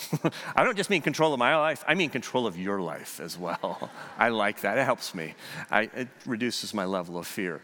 I 0.56 0.64
don't 0.64 0.76
just 0.76 0.90
mean 0.90 1.02
control 1.02 1.32
of 1.32 1.38
my 1.38 1.56
life, 1.56 1.84
I 1.86 1.94
mean 1.94 2.10
control 2.10 2.46
of 2.46 2.58
your 2.58 2.80
life 2.80 3.20
as 3.20 3.38
well. 3.38 3.90
I 4.18 4.30
like 4.30 4.62
that. 4.62 4.76
It 4.76 4.84
helps 4.84 5.14
me, 5.14 5.34
I, 5.70 5.82
it 5.82 6.08
reduces 6.26 6.74
my 6.74 6.84
level 6.84 7.16
of 7.16 7.28
fear. 7.28 7.62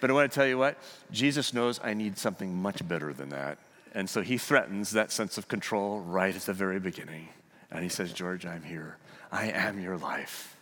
But 0.00 0.10
I 0.10 0.12
want 0.12 0.30
to 0.30 0.34
tell 0.34 0.46
you 0.46 0.58
what, 0.58 0.76
Jesus 1.12 1.54
knows 1.54 1.78
I 1.82 1.94
need 1.94 2.18
something 2.18 2.54
much 2.54 2.86
better 2.86 3.12
than 3.12 3.28
that. 3.28 3.58
And 3.94 4.10
so 4.10 4.22
he 4.22 4.38
threatens 4.38 4.90
that 4.90 5.12
sense 5.12 5.38
of 5.38 5.46
control 5.46 6.00
right 6.00 6.34
at 6.34 6.42
the 6.42 6.52
very 6.52 6.80
beginning. 6.80 7.28
And 7.70 7.82
he 7.82 7.88
says, 7.88 8.12
George, 8.12 8.44
I'm 8.44 8.62
here. 8.62 8.98
I 9.30 9.46
am 9.46 9.80
your 9.80 9.96
life. 9.96 10.56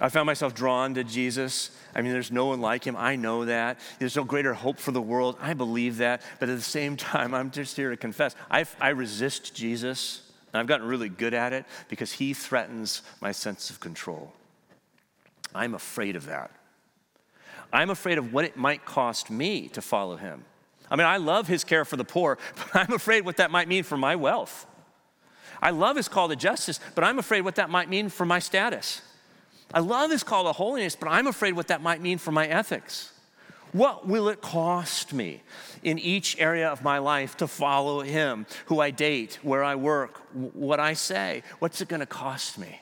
I 0.00 0.08
found 0.08 0.24
myself 0.24 0.54
drawn 0.54 0.94
to 0.94 1.04
Jesus. 1.04 1.70
I 1.94 2.00
mean, 2.00 2.12
there's 2.12 2.32
no 2.32 2.46
one 2.46 2.62
like 2.62 2.84
him. 2.84 2.96
I 2.96 3.16
know 3.16 3.44
that. 3.44 3.78
There's 3.98 4.16
no 4.16 4.24
greater 4.24 4.54
hope 4.54 4.78
for 4.78 4.92
the 4.92 5.00
world. 5.00 5.36
I 5.40 5.52
believe 5.52 5.98
that. 5.98 6.22
But 6.38 6.48
at 6.48 6.56
the 6.56 6.62
same 6.62 6.96
time, 6.96 7.34
I'm 7.34 7.50
just 7.50 7.76
here 7.76 7.90
to 7.90 7.98
confess 7.98 8.34
I, 8.50 8.64
I 8.80 8.90
resist 8.90 9.54
Jesus. 9.54 10.22
And 10.52 10.60
I've 10.60 10.66
gotten 10.66 10.86
really 10.86 11.10
good 11.10 11.34
at 11.34 11.52
it 11.52 11.66
because 11.88 12.12
he 12.12 12.32
threatens 12.32 13.02
my 13.20 13.30
sense 13.30 13.68
of 13.68 13.78
control. 13.78 14.32
I'm 15.54 15.74
afraid 15.74 16.16
of 16.16 16.26
that. 16.26 16.50
I'm 17.72 17.90
afraid 17.90 18.18
of 18.18 18.32
what 18.32 18.44
it 18.44 18.56
might 18.56 18.84
cost 18.84 19.30
me 19.30 19.68
to 19.68 19.82
follow 19.82 20.16
him. 20.16 20.44
I 20.90 20.96
mean, 20.96 21.06
I 21.06 21.18
love 21.18 21.46
his 21.46 21.62
care 21.62 21.84
for 21.84 21.96
the 21.96 22.04
poor, 22.04 22.38
but 22.56 22.74
I'm 22.74 22.92
afraid 22.92 23.24
what 23.24 23.36
that 23.36 23.50
might 23.50 23.68
mean 23.68 23.84
for 23.84 23.96
my 23.96 24.16
wealth. 24.16 24.66
I 25.62 25.70
love 25.70 25.96
his 25.96 26.08
call 26.08 26.28
to 26.28 26.36
justice, 26.36 26.80
but 26.94 27.04
I'm 27.04 27.18
afraid 27.18 27.42
what 27.42 27.56
that 27.56 27.70
might 27.70 27.88
mean 27.88 28.08
for 28.08 28.24
my 28.24 28.38
status. 28.38 29.02
I 29.72 29.80
love 29.80 30.10
his 30.10 30.22
call 30.22 30.44
to 30.44 30.52
holiness, 30.52 30.96
but 30.96 31.08
I'm 31.08 31.26
afraid 31.26 31.54
what 31.54 31.68
that 31.68 31.82
might 31.82 32.00
mean 32.00 32.18
for 32.18 32.32
my 32.32 32.46
ethics. 32.46 33.12
What 33.72 34.08
will 34.08 34.28
it 34.28 34.40
cost 34.40 35.12
me 35.12 35.42
in 35.84 35.98
each 35.98 36.40
area 36.40 36.68
of 36.68 36.82
my 36.82 36.98
life 36.98 37.36
to 37.36 37.46
follow 37.46 38.00
him? 38.00 38.46
Who 38.66 38.80
I 38.80 38.90
date, 38.90 39.38
where 39.42 39.62
I 39.62 39.76
work, 39.76 40.18
what 40.32 40.80
I 40.80 40.94
say? 40.94 41.44
What's 41.60 41.80
it 41.80 41.88
going 41.88 42.00
to 42.00 42.06
cost 42.06 42.58
me? 42.58 42.80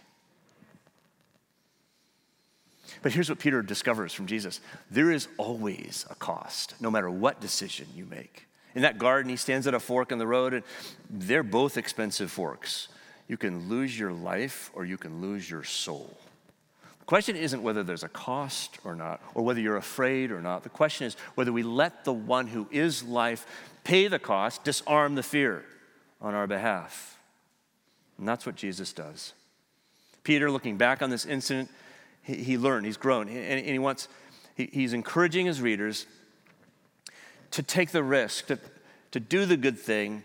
But 3.03 3.13
here's 3.13 3.29
what 3.29 3.39
Peter 3.39 3.63
discovers 3.63 4.13
from 4.13 4.27
Jesus 4.27 4.61
there 4.91 5.11
is 5.11 5.29
always 5.37 6.07
a 6.11 6.15
cost, 6.15 6.75
no 6.81 6.91
matter 6.91 7.11
what 7.11 7.41
decision 7.41 7.87
you 7.95 8.07
make. 8.07 8.47
In 8.75 8.83
that 8.83 8.99
garden, 8.99 9.31
he 9.31 9.37
stands 9.37 9.67
at 9.67 9.75
a 9.75 9.81
fork 9.81 10.13
in 10.13 10.19
the 10.19 10.27
road, 10.27 10.55
and 10.55 10.65
they're 11.11 11.43
both 11.43 11.77
expensive 11.77 12.31
forks. 12.31 12.89
You 13.27 13.37
can 13.37 13.69
lose 13.69 13.99
your 13.99 14.13
life 14.13 14.71
or 14.75 14.85
you 14.85 14.97
can 14.97 15.21
lose 15.21 15.51
your 15.51 15.65
soul. 15.65 16.17
The 17.01 17.05
question 17.05 17.37
isn't 17.37 17.63
whether 17.63 17.83
there's 17.83 18.03
a 18.03 18.09
cost 18.09 18.79
or 18.85 18.95
not, 18.95 19.21
or 19.35 19.43
whether 19.43 19.61
you're 19.61 19.77
afraid 19.77 20.31
or 20.31 20.41
not. 20.41 20.63
The 20.63 20.69
question 20.69 21.07
is 21.07 21.17
whether 21.35 21.53
we 21.53 21.63
let 21.63 22.05
the 22.05 22.13
one 22.13 22.47
who 22.47 22.69
is 22.71 23.03
life 23.03 23.47
pay 23.85 24.09
the 24.09 24.19
cost, 24.19 24.65
disarm 24.65 25.15
the 25.15 25.23
fear 25.23 25.65
on 26.21 26.35
our 26.35 26.47
behalf. 26.47 27.19
And 28.19 28.27
that's 28.27 28.45
what 28.45 28.57
Jesus 28.57 28.93
does. 28.93 29.33
Peter, 30.25 30.51
looking 30.51 30.77
back 30.77 31.01
on 31.01 31.09
this 31.09 31.25
incident, 31.25 31.71
he, 32.29 32.37
he 32.43 32.59
learned, 32.59 32.85
he's 32.85 32.99
grown, 32.99 33.29
and, 33.29 33.39
and 33.39 33.67
he 33.67 33.79
wants, 33.79 34.07
he, 34.55 34.69
he's 34.71 34.93
encouraging 34.93 35.47
his 35.47 35.61
readers 35.61 36.07
to 37.53 37.63
take 37.63 37.91
the 37.91 38.03
risk, 38.03 38.47
to, 38.47 38.59
to 39.13 39.19
do 39.19 39.47
the 39.47 39.57
good 39.57 39.79
thing, 39.79 40.23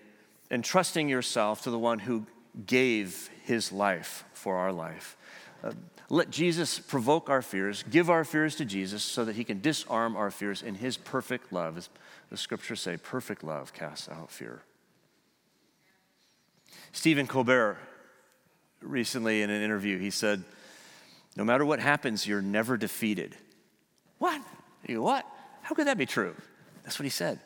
and 0.52 0.64
trusting 0.64 1.08
yourself 1.08 1.64
to 1.64 1.72
the 1.72 1.80
one 1.80 2.00
who 2.00 2.28
gave 2.68 3.30
his 3.46 3.72
life 3.72 4.26
for 4.34 4.58
our 4.58 4.74
life. 4.74 5.16
Uh, 5.64 5.72
let 6.10 6.30
Jesus 6.30 6.78
provoke 6.78 7.30
our 7.30 7.42
fears, 7.42 7.84
give 7.90 8.10
our 8.10 8.26
fears 8.26 8.56
to 8.58 8.66
Jesus 8.66 9.02
so 9.02 9.24
that 9.24 9.38
he 9.38 9.46
can 9.46 9.62
disarm 9.62 10.18
our 10.18 10.30
fears 10.30 10.62
in 10.62 10.76
his 10.76 10.98
perfect 10.98 11.54
love. 11.54 11.78
As 11.78 11.90
the 12.30 12.38
scriptures 12.38 12.82
say, 12.82 12.98
perfect 12.98 13.44
love 13.44 13.74
casts 13.74 14.10
out 14.10 14.30
fear. 14.30 14.62
Stephen 16.92 17.26
Colbert 17.26 17.78
recently 18.82 19.42
in 19.42 19.50
an 19.50 19.62
interview, 19.62 19.98
he 19.98 20.12
said, 20.12 20.44
No 21.36 21.44
matter 21.44 21.66
what 21.66 21.80
happens, 21.80 22.28
you're 22.28 22.42
never 22.42 22.78
defeated. 22.78 23.36
What? 24.20 24.42
You 24.88 25.02
what? 25.02 25.26
How 25.62 25.76
could 25.76 25.88
that 25.88 25.98
be 25.98 26.06
true? 26.06 26.36
That's 26.84 27.00
what 27.00 27.04
he 27.04 27.10
said. 27.10 27.40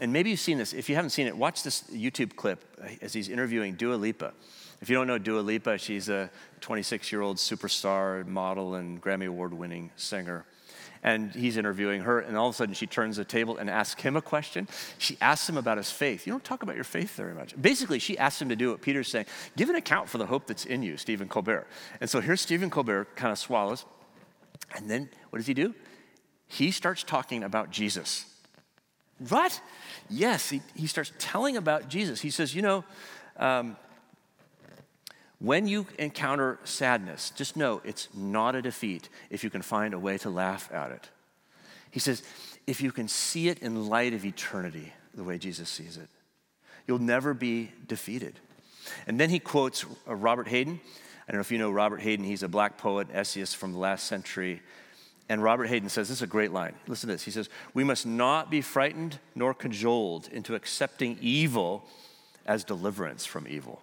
And 0.00 0.12
maybe 0.12 0.30
you've 0.30 0.40
seen 0.40 0.58
this. 0.58 0.72
If 0.72 0.88
you 0.88 0.94
haven't 0.94 1.10
seen 1.10 1.26
it, 1.26 1.36
watch 1.36 1.62
this 1.62 1.82
YouTube 1.92 2.36
clip 2.36 2.64
as 3.02 3.12
he's 3.12 3.28
interviewing 3.28 3.74
Dua 3.74 3.94
Lipa. 3.94 4.32
If 4.80 4.88
you 4.88 4.94
don't 4.94 5.08
know 5.08 5.18
Dua 5.18 5.40
Lipa, 5.40 5.76
she's 5.78 6.08
a 6.08 6.30
26 6.60 7.10
year 7.10 7.20
old 7.20 7.38
superstar, 7.38 8.24
model, 8.24 8.74
and 8.74 9.02
Grammy 9.02 9.26
Award 9.26 9.52
winning 9.52 9.90
singer. 9.96 10.44
And 11.02 11.32
he's 11.32 11.56
interviewing 11.56 12.02
her, 12.02 12.20
and 12.20 12.36
all 12.36 12.48
of 12.48 12.54
a 12.54 12.56
sudden 12.56 12.74
she 12.74 12.86
turns 12.86 13.16
the 13.16 13.24
table 13.24 13.56
and 13.56 13.70
asks 13.70 14.02
him 14.02 14.16
a 14.16 14.22
question. 14.22 14.68
She 14.98 15.16
asks 15.20 15.48
him 15.48 15.56
about 15.56 15.76
his 15.76 15.90
faith. 15.90 16.26
You 16.26 16.32
don't 16.32 16.44
talk 16.44 16.62
about 16.62 16.74
your 16.74 16.84
faith 16.84 17.14
very 17.14 17.34
much. 17.34 17.60
Basically, 17.60 17.98
she 17.98 18.18
asks 18.18 18.42
him 18.42 18.48
to 18.48 18.56
do 18.56 18.70
what 18.70 18.82
Peter's 18.82 19.08
saying 19.08 19.26
give 19.56 19.70
an 19.70 19.76
account 19.76 20.08
for 20.08 20.18
the 20.18 20.26
hope 20.26 20.46
that's 20.46 20.64
in 20.64 20.82
you, 20.82 20.96
Stephen 20.96 21.28
Colbert. 21.28 21.66
And 22.00 22.10
so 22.10 22.20
here's 22.20 22.40
Stephen 22.40 22.70
Colbert 22.70 23.16
kind 23.16 23.32
of 23.32 23.38
swallows. 23.38 23.84
And 24.74 24.90
then 24.90 25.08
what 25.30 25.38
does 25.38 25.46
he 25.46 25.54
do? 25.54 25.74
He 26.46 26.70
starts 26.70 27.02
talking 27.02 27.44
about 27.44 27.70
Jesus. 27.70 28.24
What? 29.28 29.60
Yes, 30.08 30.48
he, 30.48 30.62
he 30.74 30.86
starts 30.86 31.12
telling 31.18 31.56
about 31.56 31.88
Jesus. 31.88 32.20
He 32.20 32.30
says, 32.30 32.54
You 32.54 32.62
know, 32.62 32.84
um, 33.36 33.76
when 35.40 35.68
you 35.68 35.86
encounter 35.98 36.58
sadness, 36.64 37.30
just 37.36 37.56
know 37.56 37.80
it's 37.84 38.08
not 38.12 38.54
a 38.56 38.62
defeat 38.62 39.08
if 39.30 39.44
you 39.44 39.50
can 39.50 39.62
find 39.62 39.94
a 39.94 39.98
way 39.98 40.18
to 40.18 40.30
laugh 40.30 40.68
at 40.72 40.90
it. 40.90 41.08
He 41.90 42.00
says, 42.00 42.22
if 42.66 42.80
you 42.82 42.90
can 42.90 43.08
see 43.08 43.48
it 43.48 43.60
in 43.60 43.86
light 43.88 44.14
of 44.14 44.24
eternity, 44.24 44.92
the 45.14 45.24
way 45.24 45.38
Jesus 45.38 45.68
sees 45.68 45.96
it, 45.96 46.08
you'll 46.86 46.98
never 46.98 47.34
be 47.34 47.70
defeated. 47.86 48.38
And 49.06 49.18
then 49.18 49.30
he 49.30 49.38
quotes 49.38 49.84
uh, 50.08 50.14
Robert 50.14 50.48
Hayden. 50.48 50.80
I 51.28 51.32
don't 51.32 51.36
know 51.36 51.40
if 51.40 51.52
you 51.52 51.58
know 51.58 51.70
Robert 51.70 52.00
Hayden, 52.00 52.24
he's 52.24 52.42
a 52.42 52.48
black 52.48 52.76
poet, 52.76 53.08
essayist 53.12 53.56
from 53.56 53.72
the 53.72 53.78
last 53.78 54.06
century. 54.06 54.60
And 55.28 55.42
Robert 55.42 55.66
Hayden 55.66 55.88
says, 55.88 56.08
this 56.08 56.18
is 56.18 56.22
a 56.22 56.26
great 56.26 56.52
line. 56.52 56.74
Listen 56.86 57.08
to 57.08 57.14
this. 57.14 57.22
He 57.22 57.30
says, 57.30 57.48
We 57.74 57.84
must 57.84 58.06
not 58.06 58.50
be 58.50 58.62
frightened 58.62 59.18
nor 59.34 59.52
cajoled 59.52 60.28
into 60.32 60.54
accepting 60.54 61.18
evil 61.20 61.86
as 62.46 62.64
deliverance 62.64 63.26
from 63.26 63.46
evil. 63.46 63.82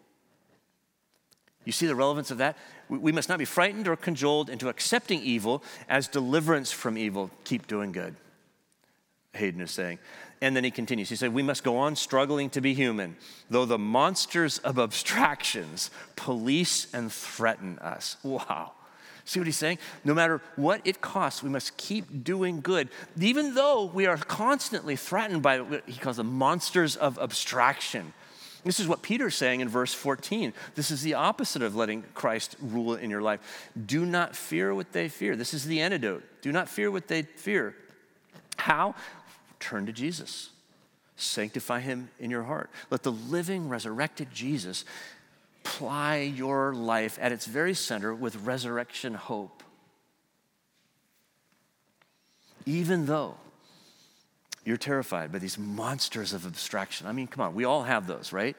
You 1.66 1.72
see 1.72 1.88
the 1.88 1.96
relevance 1.96 2.32
of 2.32 2.38
that? 2.38 2.58
We 2.88 3.12
must 3.12 3.28
not 3.28 3.40
be 3.40 3.46
frightened 3.46 3.88
or 3.88 3.96
cajoled 3.96 4.50
into 4.50 4.70
accepting 4.70 5.22
evil 5.22 5.64
as 5.90 6.08
deliverance 6.08 6.72
from 6.72 6.98
evil. 6.98 7.32
Keep 7.44 7.68
doing 7.68 7.92
good, 7.92 8.16
Hayden 9.34 9.62
is 9.62 9.72
saying. 9.72 10.00
And 10.42 10.56
then 10.56 10.64
he 10.64 10.72
continues. 10.72 11.10
He 11.10 11.16
said, 11.16 11.34
We 11.34 11.42
must 11.42 11.64
go 11.64 11.78
on 11.78 11.96
struggling 11.96 12.50
to 12.52 12.62
be 12.62 12.74
human, 12.74 13.16
though 13.50 13.66
the 13.66 13.80
monsters 13.80 14.60
of 14.60 14.78
abstractions 14.78 15.90
police 16.16 16.94
and 16.94 17.12
threaten 17.12 17.80
us. 17.80 18.18
Wow. 18.22 18.74
See 19.24 19.40
what 19.40 19.48
he's 19.48 19.58
saying? 19.58 19.80
No 20.04 20.14
matter 20.14 20.40
what 20.56 20.82
it 20.86 21.02
costs, 21.02 21.42
we 21.42 21.50
must 21.50 21.78
keep 21.78 22.24
doing 22.24 22.62
good, 22.62 22.90
even 23.20 23.56
though 23.56 23.86
we 23.86 24.06
are 24.06 24.18
constantly 24.18 24.96
threatened 24.96 25.42
by 25.42 25.62
what 25.62 25.84
he 25.88 26.00
calls 26.00 26.18
the 26.18 26.24
monsters 26.24 26.96
of 26.96 27.18
abstraction. 27.18 28.14
This 28.66 28.80
is 28.80 28.88
what 28.88 29.04
Peter's 29.04 29.36
saying 29.36 29.62
in 29.62 29.70
verse 29.70 29.94
14. 29.94 30.52
This 30.74 30.90
is 30.90 31.04
the 31.04 31.14
opposite 31.14 31.62
of 31.62 31.76
letting 31.76 32.04
Christ 32.16 32.56
rule 32.60 32.96
in 32.96 33.12
your 33.12 33.22
life. 33.22 33.70
Do 33.86 34.08
not 34.08 34.36
fear 34.36 34.74
what 34.74 34.92
they 34.92 35.08
fear. 35.08 35.36
This 35.36 35.54
is 35.54 35.66
the 35.66 35.82
antidote. 35.82 36.24
Do 36.42 36.52
not 36.52 36.68
fear 36.68 36.90
what 36.90 37.08
they 37.08 37.22
fear. 37.22 37.76
How? 38.58 38.96
Turn 39.60 39.86
to 39.86 39.94
Jesus. 39.94 40.50
Sanctify 41.16 41.82
him 41.82 42.10
in 42.20 42.32
your 42.32 42.42
heart. 42.42 42.72
Let 42.90 43.04
the 43.04 43.12
living, 43.12 43.70
resurrected 43.70 44.30
Jesus 44.34 44.84
ply 45.64 46.18
your 46.18 46.74
life 46.74 47.20
at 47.22 47.32
its 47.32 47.46
very 47.46 47.76
center 47.76 48.16
with 48.16 48.36
resurrection 48.48 49.14
hope. 49.14 49.62
Even 52.66 53.06
though 53.06 53.36
you're 54.66 54.78
terrified 54.78 55.32
by 55.32 55.38
these 55.38 55.58
monsters 55.58 56.34
of 56.34 56.46
abstraction. 56.46 57.08
I 57.08 57.12
mean, 57.12 57.28
come 57.28 57.46
on, 57.46 57.56
we 57.56 57.64
all 57.64 57.84
have 57.84 58.08
those, 58.08 58.34
right? 58.34 58.58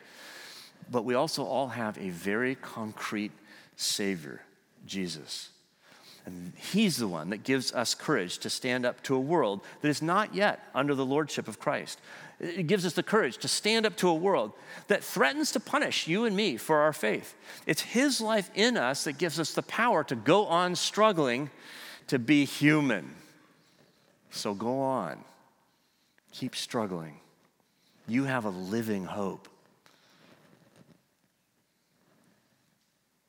But 0.91 1.05
we 1.05 1.15
also 1.15 1.45
all 1.45 1.69
have 1.69 1.99
a 1.99 2.11
very 2.11 2.55
concrete 2.55 3.33
Savior, 3.77 4.41
Jesus. 4.87 5.51
And 6.25 6.53
He's 6.57 6.97
the 6.97 7.09
one 7.09 7.31
that 7.31 7.45
gives 7.45 7.73
us 7.73 7.95
courage 7.95 8.39
to 8.39 8.51
stand 8.51 8.87
up 8.87 9.03
to 9.05 9.15
a 9.15 9.21
world 9.21 9.61
that 9.81 9.89
is 9.89 10.01
not 10.01 10.35
yet 10.35 10.61
under 10.75 10.95
the 10.95 11.05
lordship 11.05 11.49
of 11.49 11.59
Christ. 11.59 12.01
It 12.39 12.67
gives 12.67 12.85
us 12.85 12.93
the 12.93 13.03
courage 13.03 13.39
to 13.39 13.49
stand 13.49 13.87
up 13.87 13.97
to 13.99 14.09
a 14.09 14.15
world 14.15 14.53
that 14.89 15.03
threatens 15.03 15.53
to 15.53 15.61
punish 15.61 16.07
you 16.07 16.25
and 16.25 16.37
me 16.37 16.57
for 16.57 16.81
our 16.81 16.93
faith. 16.93 17.35
It's 17.67 17.83
His 17.83 18.21
life 18.21 18.51
in 18.55 18.77
us 18.77 19.05
that 19.05 19.19
gives 19.19 19.41
us 19.41 19.55
the 19.55 19.63
power 19.63 20.05
to 20.05 20.15
go 20.15 20.47
on 20.47 20.77
struggling 20.77 21.51
to 22.09 22.19
be 22.19 22.45
human. 22.45 23.15
So 24.31 24.53
go 24.55 24.81
on, 24.81 25.19
keep 26.39 26.55
struggling. 26.55 27.19
You 28.07 28.25
have 28.25 28.45
a 28.45 28.51
living 28.51 29.05
hope. 29.05 29.49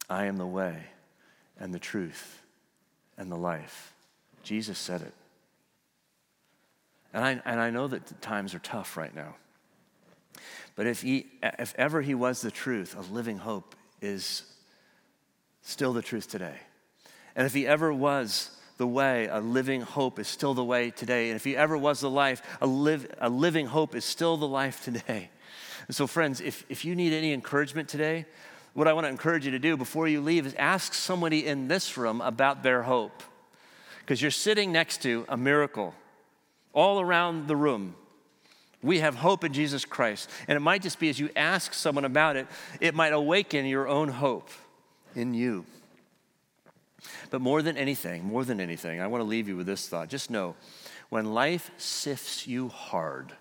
I 0.10 0.26
am 0.26 0.38
the 0.38 0.46
way 0.46 0.84
and 1.60 1.74
the 1.74 1.80
truth 1.80 2.42
and 3.18 3.32
the 3.32 3.38
life. 3.38 3.94
Jesus 4.44 4.78
said 4.78 5.02
it. 5.02 5.14
And 7.14 7.24
I, 7.24 7.42
and 7.46 7.60
I 7.60 7.70
know 7.70 7.88
that 7.88 8.22
times 8.22 8.54
are 8.54 8.60
tough 8.60 8.98
right 8.98 9.16
now. 9.16 9.36
But 10.76 10.86
if, 10.86 11.02
he, 11.02 11.28
if 11.42 11.74
ever 11.78 12.02
he 12.02 12.14
was 12.14 12.42
the 12.42 12.52
truth, 12.52 12.96
a 12.96 13.14
living 13.14 13.38
hope 13.38 13.76
is 14.02 14.44
still 15.62 15.94
the 15.94 16.02
truth 16.02 16.30
today. 16.30 16.58
And 17.36 17.46
if 17.46 17.54
he 17.54 17.66
ever 17.66 17.92
was 17.92 18.57
the 18.78 18.88
way, 18.88 19.28
a 19.28 19.40
living 19.40 19.82
hope 19.82 20.20
is 20.20 20.28
still 20.28 20.54
the 20.54 20.64
way 20.64 20.92
today. 20.92 21.30
And 21.30 21.36
if 21.36 21.44
he 21.44 21.58
ever 21.58 21.78
was 21.78 22.00
the 22.00 22.10
life, 22.10 22.42
a, 22.62 22.68
live, 22.68 23.08
a 23.20 23.30
living 23.30 23.66
hope 23.66 23.96
is 23.96 24.06
still 24.06 24.38
the 24.38 24.48
life 24.48 24.84
today. 24.84 25.30
And 25.88 25.96
so, 25.96 26.06
friends, 26.06 26.42
if, 26.42 26.66
if 26.70 26.86
you 26.86 26.96
need 26.96 27.14
any 27.14 27.34
encouragement 27.34 27.90
today, 27.90 28.26
what 28.74 28.88
I 28.88 28.94
want 28.94 29.06
to 29.06 29.10
encourage 29.10 29.46
you 29.46 29.52
to 29.52 29.60
do 29.60 29.76
before 29.76 30.08
you 30.08 30.22
leave 30.22 30.46
is 30.46 30.54
ask 30.56 30.94
somebody 30.94 31.48
in 31.48 31.68
this 31.68 31.98
room 31.98 32.22
about 32.22 32.62
their 32.62 32.84
hope. 32.84 33.24
Because 34.02 34.22
you're 34.22 34.32
sitting 34.32 34.72
next 34.72 35.02
to 35.02 35.26
a 35.28 35.36
miracle 35.36 35.96
all 36.74 37.02
around 37.02 37.48
the 37.48 37.56
room. 37.56 37.96
We 38.84 39.00
have 39.00 39.16
hope 39.16 39.44
in 39.44 39.54
Jesus 39.54 39.84
Christ. 39.84 40.30
And 40.48 40.56
it 40.56 40.60
might 40.60 40.84
just 40.84 41.00
be 41.00 41.10
as 41.10 41.20
you 41.20 41.30
ask 41.36 41.74
someone 41.74 42.06
about 42.06 42.36
it, 42.36 42.48
it 42.80 42.94
might 42.94 43.14
awaken 43.14 43.66
your 43.66 43.88
own 43.88 44.10
hope 44.10 44.50
in 45.16 45.34
you. 45.34 45.66
But 47.30 47.42
more 47.42 47.62
than 47.62 47.78
anything, 47.78 48.26
more 48.26 48.44
than 48.44 48.60
anything, 48.60 49.00
I 49.00 49.08
want 49.08 49.22
to 49.22 49.28
leave 49.28 49.48
you 49.48 49.56
with 49.56 49.68
this 49.68 49.88
thought. 49.88 50.10
Just 50.10 50.30
know 50.30 50.56
when 51.10 51.34
life 51.34 51.72
sifts 51.78 52.48
you 52.48 52.70
hard, 52.70 53.34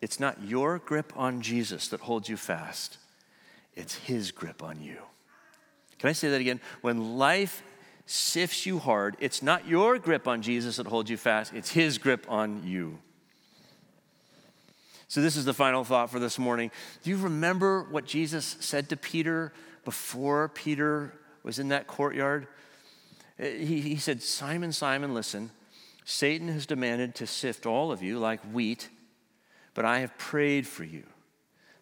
it's 0.00 0.18
not 0.18 0.42
your 0.42 0.78
grip 0.78 1.12
on 1.16 1.42
Jesus 1.42 1.88
that 1.88 2.00
holds 2.00 2.28
you 2.28 2.36
fast, 2.36 2.98
it's 3.74 3.94
His 3.94 4.30
grip 4.30 4.62
on 4.62 4.80
you. 4.82 4.98
Can 5.98 6.08
I 6.08 6.12
say 6.12 6.30
that 6.30 6.40
again? 6.40 6.60
When 6.80 7.18
life 7.18 7.62
sifts 8.06 8.66
you 8.66 8.78
hard, 8.78 9.16
it's 9.20 9.42
not 9.42 9.68
your 9.68 9.98
grip 9.98 10.26
on 10.26 10.42
Jesus 10.42 10.76
that 10.76 10.86
holds 10.86 11.10
you 11.10 11.16
fast, 11.16 11.52
it's 11.54 11.70
his 11.70 11.98
grip 11.98 12.26
on 12.28 12.62
you. 12.64 12.98
So, 15.08 15.20
this 15.20 15.36
is 15.36 15.44
the 15.44 15.54
final 15.54 15.84
thought 15.84 16.10
for 16.10 16.18
this 16.18 16.38
morning. 16.38 16.70
Do 17.02 17.10
you 17.10 17.16
remember 17.16 17.82
what 17.90 18.06
Jesus 18.06 18.56
said 18.60 18.88
to 18.88 18.96
Peter 18.96 19.52
before 19.84 20.48
Peter 20.48 21.12
was 21.42 21.58
in 21.58 21.68
that 21.68 21.86
courtyard? 21.86 22.46
Uh, 23.40 23.44
he, 23.44 23.80
he 23.80 23.96
said, 23.96 24.22
Simon, 24.22 24.72
Simon, 24.72 25.14
listen, 25.14 25.50
Satan 26.04 26.48
has 26.48 26.66
demanded 26.66 27.14
to 27.16 27.26
sift 27.26 27.66
all 27.66 27.92
of 27.92 28.02
you 28.02 28.18
like 28.18 28.40
wheat, 28.52 28.88
but 29.74 29.84
I 29.84 30.00
have 30.00 30.16
prayed 30.18 30.66
for 30.66 30.84
you 30.84 31.04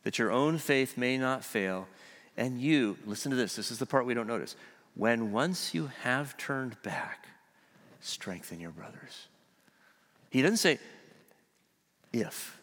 that 0.02 0.18
your 0.18 0.30
own 0.30 0.58
faith 0.58 0.96
may 0.96 1.18
not 1.18 1.44
fail. 1.44 1.88
And 2.36 2.60
you, 2.60 2.96
listen 3.04 3.30
to 3.30 3.36
this, 3.36 3.56
this 3.56 3.70
is 3.70 3.78
the 3.78 3.86
part 3.86 4.06
we 4.06 4.14
don't 4.14 4.28
notice. 4.28 4.54
When 4.94 5.32
once 5.32 5.74
you 5.74 5.90
have 6.02 6.36
turned 6.36 6.80
back, 6.82 7.26
strengthen 8.00 8.60
your 8.60 8.70
brothers. 8.70 9.26
He 10.30 10.42
doesn't 10.42 10.58
say 10.58 10.78
if. 12.12 12.60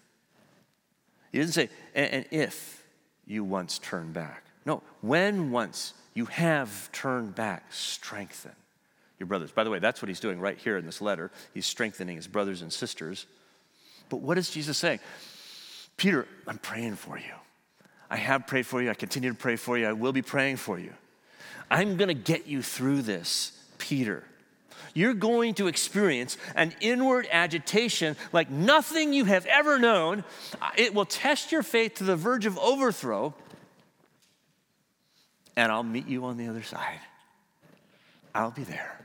He 1.31 1.39
doesn't 1.39 1.53
say, 1.53 1.69
and 1.93 2.25
if 2.31 2.84
you 3.25 3.43
once 3.43 3.79
turn 3.79 4.12
back. 4.13 4.45
No, 4.65 4.81
when 5.01 5.51
once 5.51 5.93
you 6.15 6.25
have 6.25 6.91
turned 6.91 7.36
back, 7.36 7.71
strengthen 7.71 8.54
your 9.19 9.28
brothers. 9.28 9.51
By 9.51 9.63
the 9.63 9.69
way, 9.69 9.80
that's 9.80 10.01
what 10.01 10.10
he's 10.10 10.19
doing 10.19 10.39
right 10.39 10.58
here 10.58 10.78
in 10.78 10.86
this 10.86 11.01
letter. 11.01 11.30
He's 11.54 11.65
strengthening 11.65 12.15
his 12.15 12.28
brothers 12.28 12.62
and 12.62 12.73
sisters. 12.73 13.28
But 14.10 14.21
what 14.21 14.38
is 14.38 14.49
Jesus 14.49 14.78
saying? 14.78 14.99
Peter, 15.97 16.28
I'm 16.47 16.58
praying 16.58 16.95
for 16.95 17.17
you. 17.17 17.34
I 18.10 18.17
have 18.17 18.47
prayed 18.47 18.65
for 18.65 18.82
you. 18.82 18.89
I 18.89 18.93
continue 18.93 19.30
to 19.32 19.36
pray 19.36 19.56
for 19.56 19.78
you. 19.78 19.88
I 19.88 19.93
will 19.93 20.12
be 20.13 20.21
praying 20.21 20.58
for 20.58 20.80
you. 20.80 20.93
I'm 21.69 21.97
going 21.97 22.10
to 22.10 22.13
get 22.13 22.47
you 22.47 22.62
through 22.62 23.01
this, 23.01 23.51
Peter. 23.78 24.23
You're 24.93 25.13
going 25.13 25.56
to 25.56 25.67
experience 25.67 26.38
an 26.56 26.73
inward 26.80 27.28
agitation 27.32 28.15
like 28.32 28.49
nothing 28.49 29.12
you 29.12 29.25
have 29.25 29.45
ever 29.47 29.80
known. 29.80 30.23
It 30.78 30.93
will 30.93 31.06
test 31.06 31.51
your 31.51 31.63
faith 31.63 31.95
to 31.95 32.04
the 32.04 32.15
verge 32.15 32.45
of 32.45 32.58
overthrow, 32.58 33.34
and 35.55 35.71
I'll 35.71 35.83
meet 35.83 36.07
you 36.07 36.25
on 36.25 36.37
the 36.37 36.47
other 36.47 36.63
side. 36.63 36.99
I'll 38.33 38.51
be 38.51 38.63
there 38.63 38.99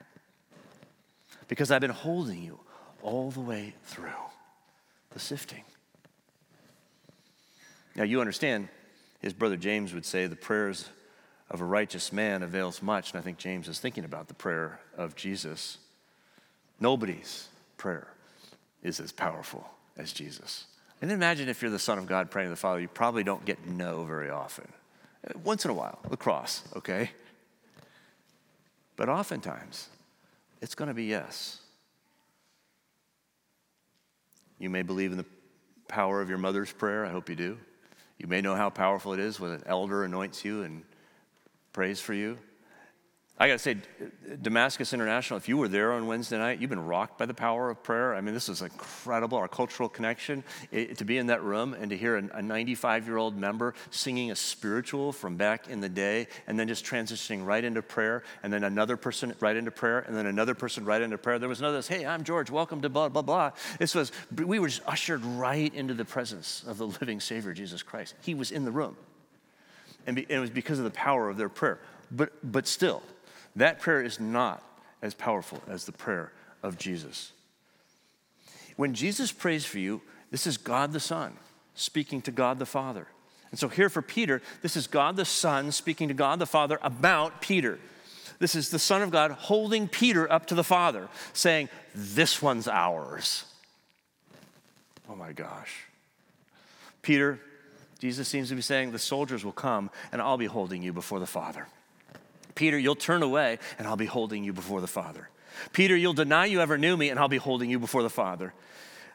because 1.48 1.70
I've 1.70 1.80
been 1.80 1.90
holding 1.90 2.42
you 2.42 2.58
all 3.02 3.30
the 3.30 3.40
way 3.40 3.74
through 3.84 4.08
the 5.10 5.20
sifting. 5.20 5.62
Now, 7.96 8.04
you 8.04 8.20
understand, 8.20 8.68
his 9.20 9.32
brother 9.32 9.56
James 9.56 9.92
would 9.92 10.06
say, 10.06 10.26
the 10.26 10.36
prayers 10.36 10.88
of 11.50 11.60
a 11.60 11.64
righteous 11.64 12.12
man 12.12 12.42
avails 12.42 12.82
much. 12.82 13.12
And 13.12 13.20
I 13.20 13.22
think 13.22 13.38
James 13.38 13.68
is 13.68 13.80
thinking 13.80 14.04
about 14.04 14.28
the 14.28 14.34
prayer 14.34 14.80
of 14.96 15.16
Jesus. 15.16 15.78
Nobody's 16.78 17.48
prayer 17.76 18.08
is 18.82 19.00
as 19.00 19.12
powerful 19.12 19.68
as 19.96 20.12
Jesus. 20.12 20.66
And 21.02 21.10
imagine 21.10 21.48
if 21.48 21.62
you're 21.62 21.70
the 21.70 21.78
Son 21.78 21.98
of 21.98 22.06
God 22.06 22.30
praying 22.30 22.46
to 22.46 22.50
the 22.50 22.56
Father, 22.56 22.80
you 22.80 22.88
probably 22.88 23.24
don't 23.24 23.44
get 23.44 23.66
no 23.66 24.04
very 24.04 24.30
often. 24.30 24.68
Once 25.44 25.64
in 25.64 25.70
a 25.70 25.74
while, 25.74 25.98
the 26.08 26.16
cross, 26.16 26.62
okay? 26.76 27.10
But 28.96 29.08
oftentimes, 29.08 29.88
it's 30.60 30.74
going 30.74 30.88
to 30.88 30.94
be 30.94 31.04
yes. 31.04 31.58
You 34.58 34.70
may 34.70 34.82
believe 34.82 35.10
in 35.10 35.18
the 35.18 35.26
power 35.88 36.20
of 36.20 36.28
your 36.28 36.38
mother's 36.38 36.72
prayer. 36.72 37.04
I 37.04 37.10
hope 37.10 37.28
you 37.28 37.36
do. 37.36 37.58
You 38.18 38.26
may 38.28 38.40
know 38.40 38.54
how 38.54 38.70
powerful 38.70 39.12
it 39.14 39.20
is 39.20 39.40
when 39.40 39.52
an 39.52 39.62
elder 39.66 40.04
anoints 40.04 40.44
you 40.44 40.62
and 40.62 40.84
prays 41.72 42.00
for 42.00 42.14
you. 42.14 42.38
I 43.40 43.48
got 43.48 43.54
to 43.54 43.58
say, 43.58 43.78
Damascus 44.42 44.92
International, 44.92 45.38
if 45.38 45.48
you 45.48 45.56
were 45.56 45.66
there 45.66 45.92
on 45.92 46.06
Wednesday 46.06 46.36
night, 46.36 46.60
you've 46.60 46.68
been 46.68 46.84
rocked 46.84 47.16
by 47.16 47.24
the 47.24 47.32
power 47.32 47.70
of 47.70 47.82
prayer. 47.82 48.14
I 48.14 48.20
mean, 48.20 48.34
this 48.34 48.50
is 48.50 48.60
incredible, 48.60 49.38
our 49.38 49.48
cultural 49.48 49.88
connection. 49.88 50.44
It, 50.70 50.98
to 50.98 51.06
be 51.06 51.16
in 51.16 51.28
that 51.28 51.42
room 51.42 51.72
and 51.72 51.88
to 51.88 51.96
hear 51.96 52.16
a 52.16 52.42
95 52.42 53.06
year 53.06 53.16
old 53.16 53.38
member 53.38 53.72
singing 53.90 54.30
a 54.30 54.36
spiritual 54.36 55.10
from 55.10 55.36
back 55.36 55.68
in 55.68 55.80
the 55.80 55.88
day 55.88 56.26
and 56.46 56.60
then 56.60 56.68
just 56.68 56.84
transitioning 56.84 57.46
right 57.46 57.64
into 57.64 57.80
prayer, 57.80 58.24
and 58.42 58.52
then 58.52 58.62
another 58.62 58.98
person 58.98 59.34
right 59.40 59.56
into 59.56 59.70
prayer, 59.70 60.00
and 60.00 60.14
then 60.14 60.26
another 60.26 60.54
person 60.54 60.84
right 60.84 61.00
into 61.00 61.16
prayer. 61.16 61.38
There 61.38 61.48
was 61.48 61.60
another, 61.60 61.80
hey, 61.80 62.04
I'm 62.04 62.24
George, 62.24 62.50
welcome 62.50 62.82
to 62.82 62.90
blah, 62.90 63.08
blah, 63.08 63.22
blah. 63.22 63.52
This 63.78 63.94
was, 63.94 64.12
we 64.36 64.58
were 64.58 64.68
just 64.68 64.82
ushered 64.86 65.24
right 65.24 65.74
into 65.74 65.94
the 65.94 66.04
presence 66.04 66.62
of 66.66 66.76
the 66.76 66.88
living 66.88 67.20
Savior, 67.20 67.54
Jesus 67.54 67.82
Christ. 67.82 68.16
He 68.20 68.34
was 68.34 68.52
in 68.52 68.66
the 68.66 68.70
room. 68.70 68.98
And, 70.06 70.14
be, 70.14 70.24
and 70.24 70.32
it 70.32 70.40
was 70.40 70.50
because 70.50 70.76
of 70.76 70.84
the 70.84 70.90
power 70.90 71.30
of 71.30 71.38
their 71.38 71.48
prayer. 71.48 71.80
But, 72.10 72.32
but 72.42 72.66
still, 72.66 73.02
that 73.60 73.80
prayer 73.80 74.02
is 74.02 74.20
not 74.20 74.62
as 75.02 75.14
powerful 75.14 75.62
as 75.68 75.84
the 75.84 75.92
prayer 75.92 76.32
of 76.62 76.78
Jesus. 76.78 77.32
When 78.76 78.94
Jesus 78.94 79.32
prays 79.32 79.64
for 79.64 79.78
you, 79.78 80.00
this 80.30 80.46
is 80.46 80.56
God 80.56 80.92
the 80.92 81.00
Son 81.00 81.36
speaking 81.74 82.22
to 82.22 82.30
God 82.30 82.58
the 82.58 82.66
Father. 82.66 83.06
And 83.50 83.58
so, 83.58 83.68
here 83.68 83.88
for 83.88 84.02
Peter, 84.02 84.40
this 84.62 84.76
is 84.76 84.86
God 84.86 85.16
the 85.16 85.24
Son 85.24 85.72
speaking 85.72 86.08
to 86.08 86.14
God 86.14 86.38
the 86.38 86.46
Father 86.46 86.78
about 86.82 87.40
Peter. 87.40 87.78
This 88.38 88.54
is 88.54 88.70
the 88.70 88.78
Son 88.78 89.02
of 89.02 89.10
God 89.10 89.32
holding 89.32 89.88
Peter 89.88 90.30
up 90.30 90.46
to 90.46 90.54
the 90.54 90.64
Father, 90.64 91.08
saying, 91.32 91.68
This 91.94 92.40
one's 92.40 92.68
ours. 92.68 93.44
Oh 95.08 95.16
my 95.16 95.32
gosh. 95.32 95.84
Peter, 97.02 97.40
Jesus 97.98 98.28
seems 98.28 98.48
to 98.50 98.54
be 98.54 98.62
saying, 98.62 98.92
The 98.92 98.98
soldiers 98.98 99.44
will 99.44 99.52
come, 99.52 99.90
and 100.12 100.22
I'll 100.22 100.38
be 100.38 100.46
holding 100.46 100.82
you 100.82 100.92
before 100.92 101.18
the 101.18 101.26
Father. 101.26 101.66
Peter, 102.54 102.78
you'll 102.78 102.94
turn 102.94 103.22
away 103.22 103.58
and 103.78 103.86
I'll 103.86 103.96
be 103.96 104.06
holding 104.06 104.44
you 104.44 104.52
before 104.52 104.80
the 104.80 104.86
Father. 104.86 105.28
Peter, 105.72 105.96
you'll 105.96 106.12
deny 106.12 106.46
you 106.46 106.60
ever 106.60 106.78
knew 106.78 106.96
me 106.96 107.10
and 107.10 107.18
I'll 107.18 107.28
be 107.28 107.36
holding 107.36 107.70
you 107.70 107.78
before 107.78 108.02
the 108.02 108.10
Father. 108.10 108.52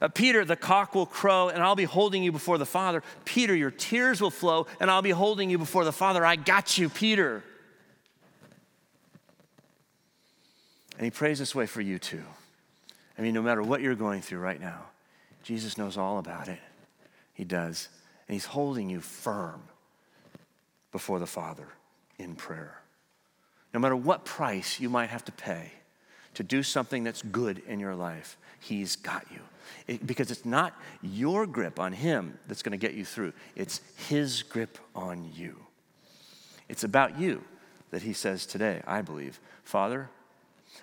Uh, 0.01 0.07
Peter, 0.09 0.43
the 0.43 0.55
cock 0.55 0.93
will 0.93 1.05
crow 1.05 1.49
and 1.49 1.63
I'll 1.63 1.75
be 1.75 1.85
holding 1.85 2.23
you 2.23 2.31
before 2.31 2.57
the 2.57 2.65
Father. 2.65 3.01
Peter, 3.23 3.55
your 3.55 3.71
tears 3.71 4.21
will 4.21 4.31
flow 4.31 4.67
and 4.79 4.91
I'll 4.91 5.01
be 5.01 5.11
holding 5.11 5.49
you 5.49 5.57
before 5.57 5.85
the 5.85 5.93
Father. 5.93 6.25
I 6.25 6.35
got 6.35 6.77
you, 6.77 6.89
Peter. 6.89 7.43
And 10.97 11.05
he 11.05 11.11
prays 11.11 11.39
this 11.39 11.55
way 11.55 11.65
for 11.65 11.81
you 11.81 11.99
too. 11.99 12.23
I 13.17 13.21
mean, 13.21 13.33
no 13.33 13.41
matter 13.41 13.63
what 13.63 13.81
you're 13.81 13.95
going 13.95 14.21
through 14.21 14.39
right 14.39 14.59
now, 14.59 14.81
Jesus 15.43 15.77
knows 15.77 15.97
all 15.97 16.19
about 16.19 16.47
it. 16.47 16.59
He 17.33 17.43
does. 17.43 17.89
And 18.27 18.33
he's 18.33 18.45
holding 18.45 18.89
you 18.89 18.99
firm 18.99 19.61
before 20.91 21.19
the 21.19 21.27
Father 21.27 21.67
in 22.17 22.35
prayer 22.35 22.79
no 23.75 23.81
matter 23.81 23.95
what 23.95 24.23
price 24.23 24.79
you 24.79 24.89
might 24.89 25.09
have 25.09 25.25
to 25.25 25.33
pay 25.33 25.69
to 26.33 26.43
do 26.43 26.63
something 26.63 27.03
that's 27.03 27.21
good 27.21 27.61
in 27.67 27.77
your 27.77 27.93
life, 27.93 28.37
He's 28.61 28.95
got 28.95 29.25
you. 29.29 29.41
It, 29.85 30.07
because 30.07 30.31
it's 30.31 30.45
not 30.45 30.73
your 31.01 31.45
grip 31.45 31.77
on 31.77 31.91
Him 31.91 32.39
that's 32.47 32.63
going 32.63 32.71
to 32.71 32.77
get 32.77 32.93
you 32.95 33.03
through, 33.03 33.33
it's 33.53 33.81
His 34.07 34.43
grip 34.43 34.77
on 34.95 35.29
you. 35.35 35.57
It's 36.69 36.85
about 36.85 37.19
you 37.19 37.43
that 37.91 38.03
He 38.03 38.13
says 38.13 38.45
today, 38.45 38.81
I 38.87 39.01
believe, 39.01 39.41
Father, 39.65 40.09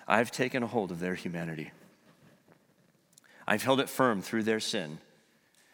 I've 0.07 0.29
taken 0.29 0.61
a 0.61 0.67
hold 0.67 0.91
of 0.91 0.99
their 0.99 1.15
humanity. 1.15 1.71
I've 3.47 3.63
held 3.63 3.79
it 3.79 3.89
firm 3.89 4.21
through 4.21 4.43
their 4.43 4.59
sin, 4.59 4.99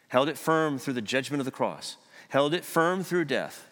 held 0.08 0.30
it 0.30 0.38
firm 0.38 0.78
through 0.78 0.94
the 0.94 1.02
judgment 1.02 1.42
of 1.42 1.44
the 1.44 1.50
cross, 1.50 1.98
held 2.30 2.54
it 2.54 2.64
firm 2.64 3.04
through 3.04 3.26
death. 3.26 3.66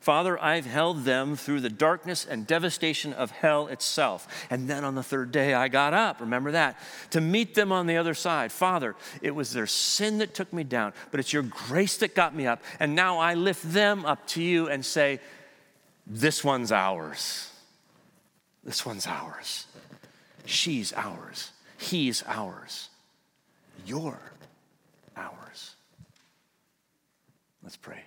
Father, 0.00 0.42
I've 0.42 0.64
held 0.64 1.04
them 1.04 1.36
through 1.36 1.60
the 1.60 1.68
darkness 1.68 2.26
and 2.28 2.46
devastation 2.46 3.12
of 3.12 3.30
hell 3.30 3.66
itself. 3.66 4.26
And 4.48 4.66
then 4.66 4.82
on 4.82 4.94
the 4.94 5.02
third 5.02 5.30
day, 5.30 5.52
I 5.52 5.68
got 5.68 5.92
up, 5.92 6.20
remember 6.20 6.52
that, 6.52 6.78
to 7.10 7.20
meet 7.20 7.54
them 7.54 7.70
on 7.70 7.86
the 7.86 7.98
other 7.98 8.14
side. 8.14 8.50
Father, 8.50 8.96
it 9.20 9.32
was 9.32 9.52
their 9.52 9.66
sin 9.66 10.18
that 10.18 10.32
took 10.32 10.50
me 10.54 10.64
down, 10.64 10.94
but 11.10 11.20
it's 11.20 11.34
your 11.34 11.42
grace 11.42 11.98
that 11.98 12.14
got 12.14 12.34
me 12.34 12.46
up. 12.46 12.62
And 12.80 12.94
now 12.94 13.18
I 13.18 13.34
lift 13.34 13.62
them 13.72 14.06
up 14.06 14.26
to 14.28 14.42
you 14.42 14.70
and 14.70 14.84
say, 14.84 15.20
This 16.06 16.42
one's 16.42 16.72
ours. 16.72 17.50
This 18.64 18.86
one's 18.86 19.06
ours. 19.06 19.66
She's 20.46 20.94
ours. 20.94 21.50
He's 21.76 22.24
ours. 22.26 22.88
You're 23.84 24.18
ours. 25.14 25.74
Let's 27.62 27.76
pray. 27.76 28.04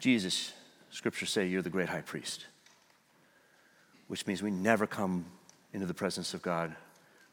Jesus, 0.00 0.52
scriptures 0.90 1.30
say 1.30 1.46
you're 1.46 1.62
the 1.62 1.70
great 1.70 1.88
high 1.88 2.02
priest, 2.02 2.46
which 4.06 4.26
means 4.26 4.42
we 4.42 4.50
never 4.50 4.86
come 4.86 5.26
into 5.72 5.86
the 5.86 5.94
presence 5.94 6.34
of 6.34 6.42
God 6.42 6.74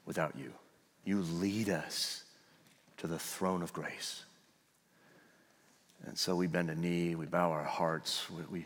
without 0.06 0.36
you. 0.38 0.52
You 1.04 1.22
lead 1.22 1.70
us 1.70 2.24
to 2.98 3.08
the 3.08 3.20
throne 3.20 3.62
of 3.62 3.74
grace. 3.74 4.24
And 6.06 6.18
so 6.18 6.36
we 6.36 6.48
bend 6.48 6.70
a 6.70 6.76
knee, 6.76 7.16
we 7.16 7.26
bow 7.26 7.52
our 7.52 7.64
hearts, 7.64 8.30
we, 8.30 8.44
we, 8.60 8.66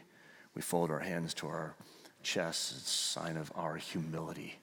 we 0.55 0.61
fold 0.61 0.91
our 0.91 0.99
hands 0.99 1.33
to 1.35 1.47
our 1.47 1.75
chests. 2.23 2.71
It's 2.71 2.85
a 2.85 3.19
sign 3.19 3.37
of 3.37 3.51
our 3.55 3.75
humility 3.75 4.59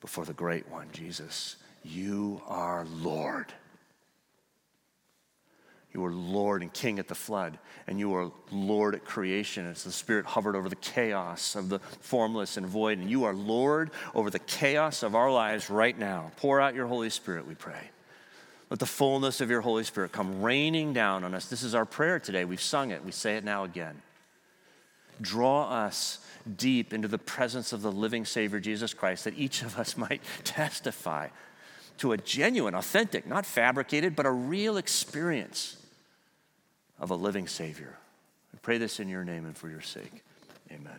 before 0.00 0.24
the 0.24 0.32
great 0.32 0.68
one, 0.70 0.88
Jesus. 0.92 1.56
You 1.82 2.40
are 2.46 2.86
Lord. 2.86 3.52
You 5.94 6.00
were 6.00 6.12
Lord 6.12 6.62
and 6.62 6.72
King 6.72 6.98
at 6.98 7.06
the 7.06 7.14
flood, 7.14 7.56
and 7.86 8.00
you 8.00 8.14
are 8.16 8.32
Lord 8.50 8.96
at 8.96 9.04
creation 9.04 9.64
as 9.64 9.84
the 9.84 9.92
Spirit 9.92 10.26
hovered 10.26 10.56
over 10.56 10.68
the 10.68 10.74
chaos 10.74 11.54
of 11.54 11.68
the 11.68 11.78
formless 12.00 12.56
and 12.56 12.66
void. 12.66 12.98
And 12.98 13.08
you 13.08 13.24
are 13.24 13.32
Lord 13.32 13.92
over 14.12 14.28
the 14.28 14.40
chaos 14.40 15.04
of 15.04 15.14
our 15.14 15.30
lives 15.30 15.70
right 15.70 15.96
now. 15.96 16.32
Pour 16.36 16.60
out 16.60 16.74
your 16.74 16.88
Holy 16.88 17.10
Spirit, 17.10 17.46
we 17.46 17.54
pray. 17.54 17.90
Let 18.70 18.80
the 18.80 18.86
fullness 18.86 19.40
of 19.40 19.50
your 19.50 19.60
Holy 19.60 19.84
Spirit 19.84 20.10
come 20.10 20.42
raining 20.42 20.94
down 20.94 21.22
on 21.22 21.32
us. 21.32 21.46
This 21.46 21.62
is 21.62 21.76
our 21.76 21.84
prayer 21.84 22.18
today. 22.18 22.44
We've 22.44 22.60
sung 22.60 22.90
it, 22.90 23.04
we 23.04 23.12
say 23.12 23.36
it 23.36 23.44
now 23.44 23.62
again. 23.62 24.02
Draw 25.20 25.68
us 25.68 26.18
deep 26.56 26.92
into 26.92 27.06
the 27.06 27.18
presence 27.18 27.72
of 27.72 27.82
the 27.82 27.92
living 27.92 28.24
Savior, 28.24 28.58
Jesus 28.58 28.92
Christ, 28.92 29.24
that 29.24 29.38
each 29.38 29.62
of 29.62 29.78
us 29.78 29.96
might 29.96 30.22
testify 30.42 31.28
to 31.98 32.10
a 32.10 32.16
genuine, 32.16 32.74
authentic, 32.74 33.28
not 33.28 33.46
fabricated, 33.46 34.16
but 34.16 34.26
a 34.26 34.30
real 34.32 34.76
experience 34.76 35.76
of 37.04 37.10
a 37.10 37.14
living 37.14 37.46
Savior. 37.46 37.98
We 38.50 38.58
pray 38.62 38.78
this 38.78 38.98
in 38.98 39.10
your 39.10 39.24
name 39.24 39.44
and 39.44 39.54
for 39.54 39.68
your 39.68 39.82
sake. 39.82 40.24
Amen. 40.72 40.98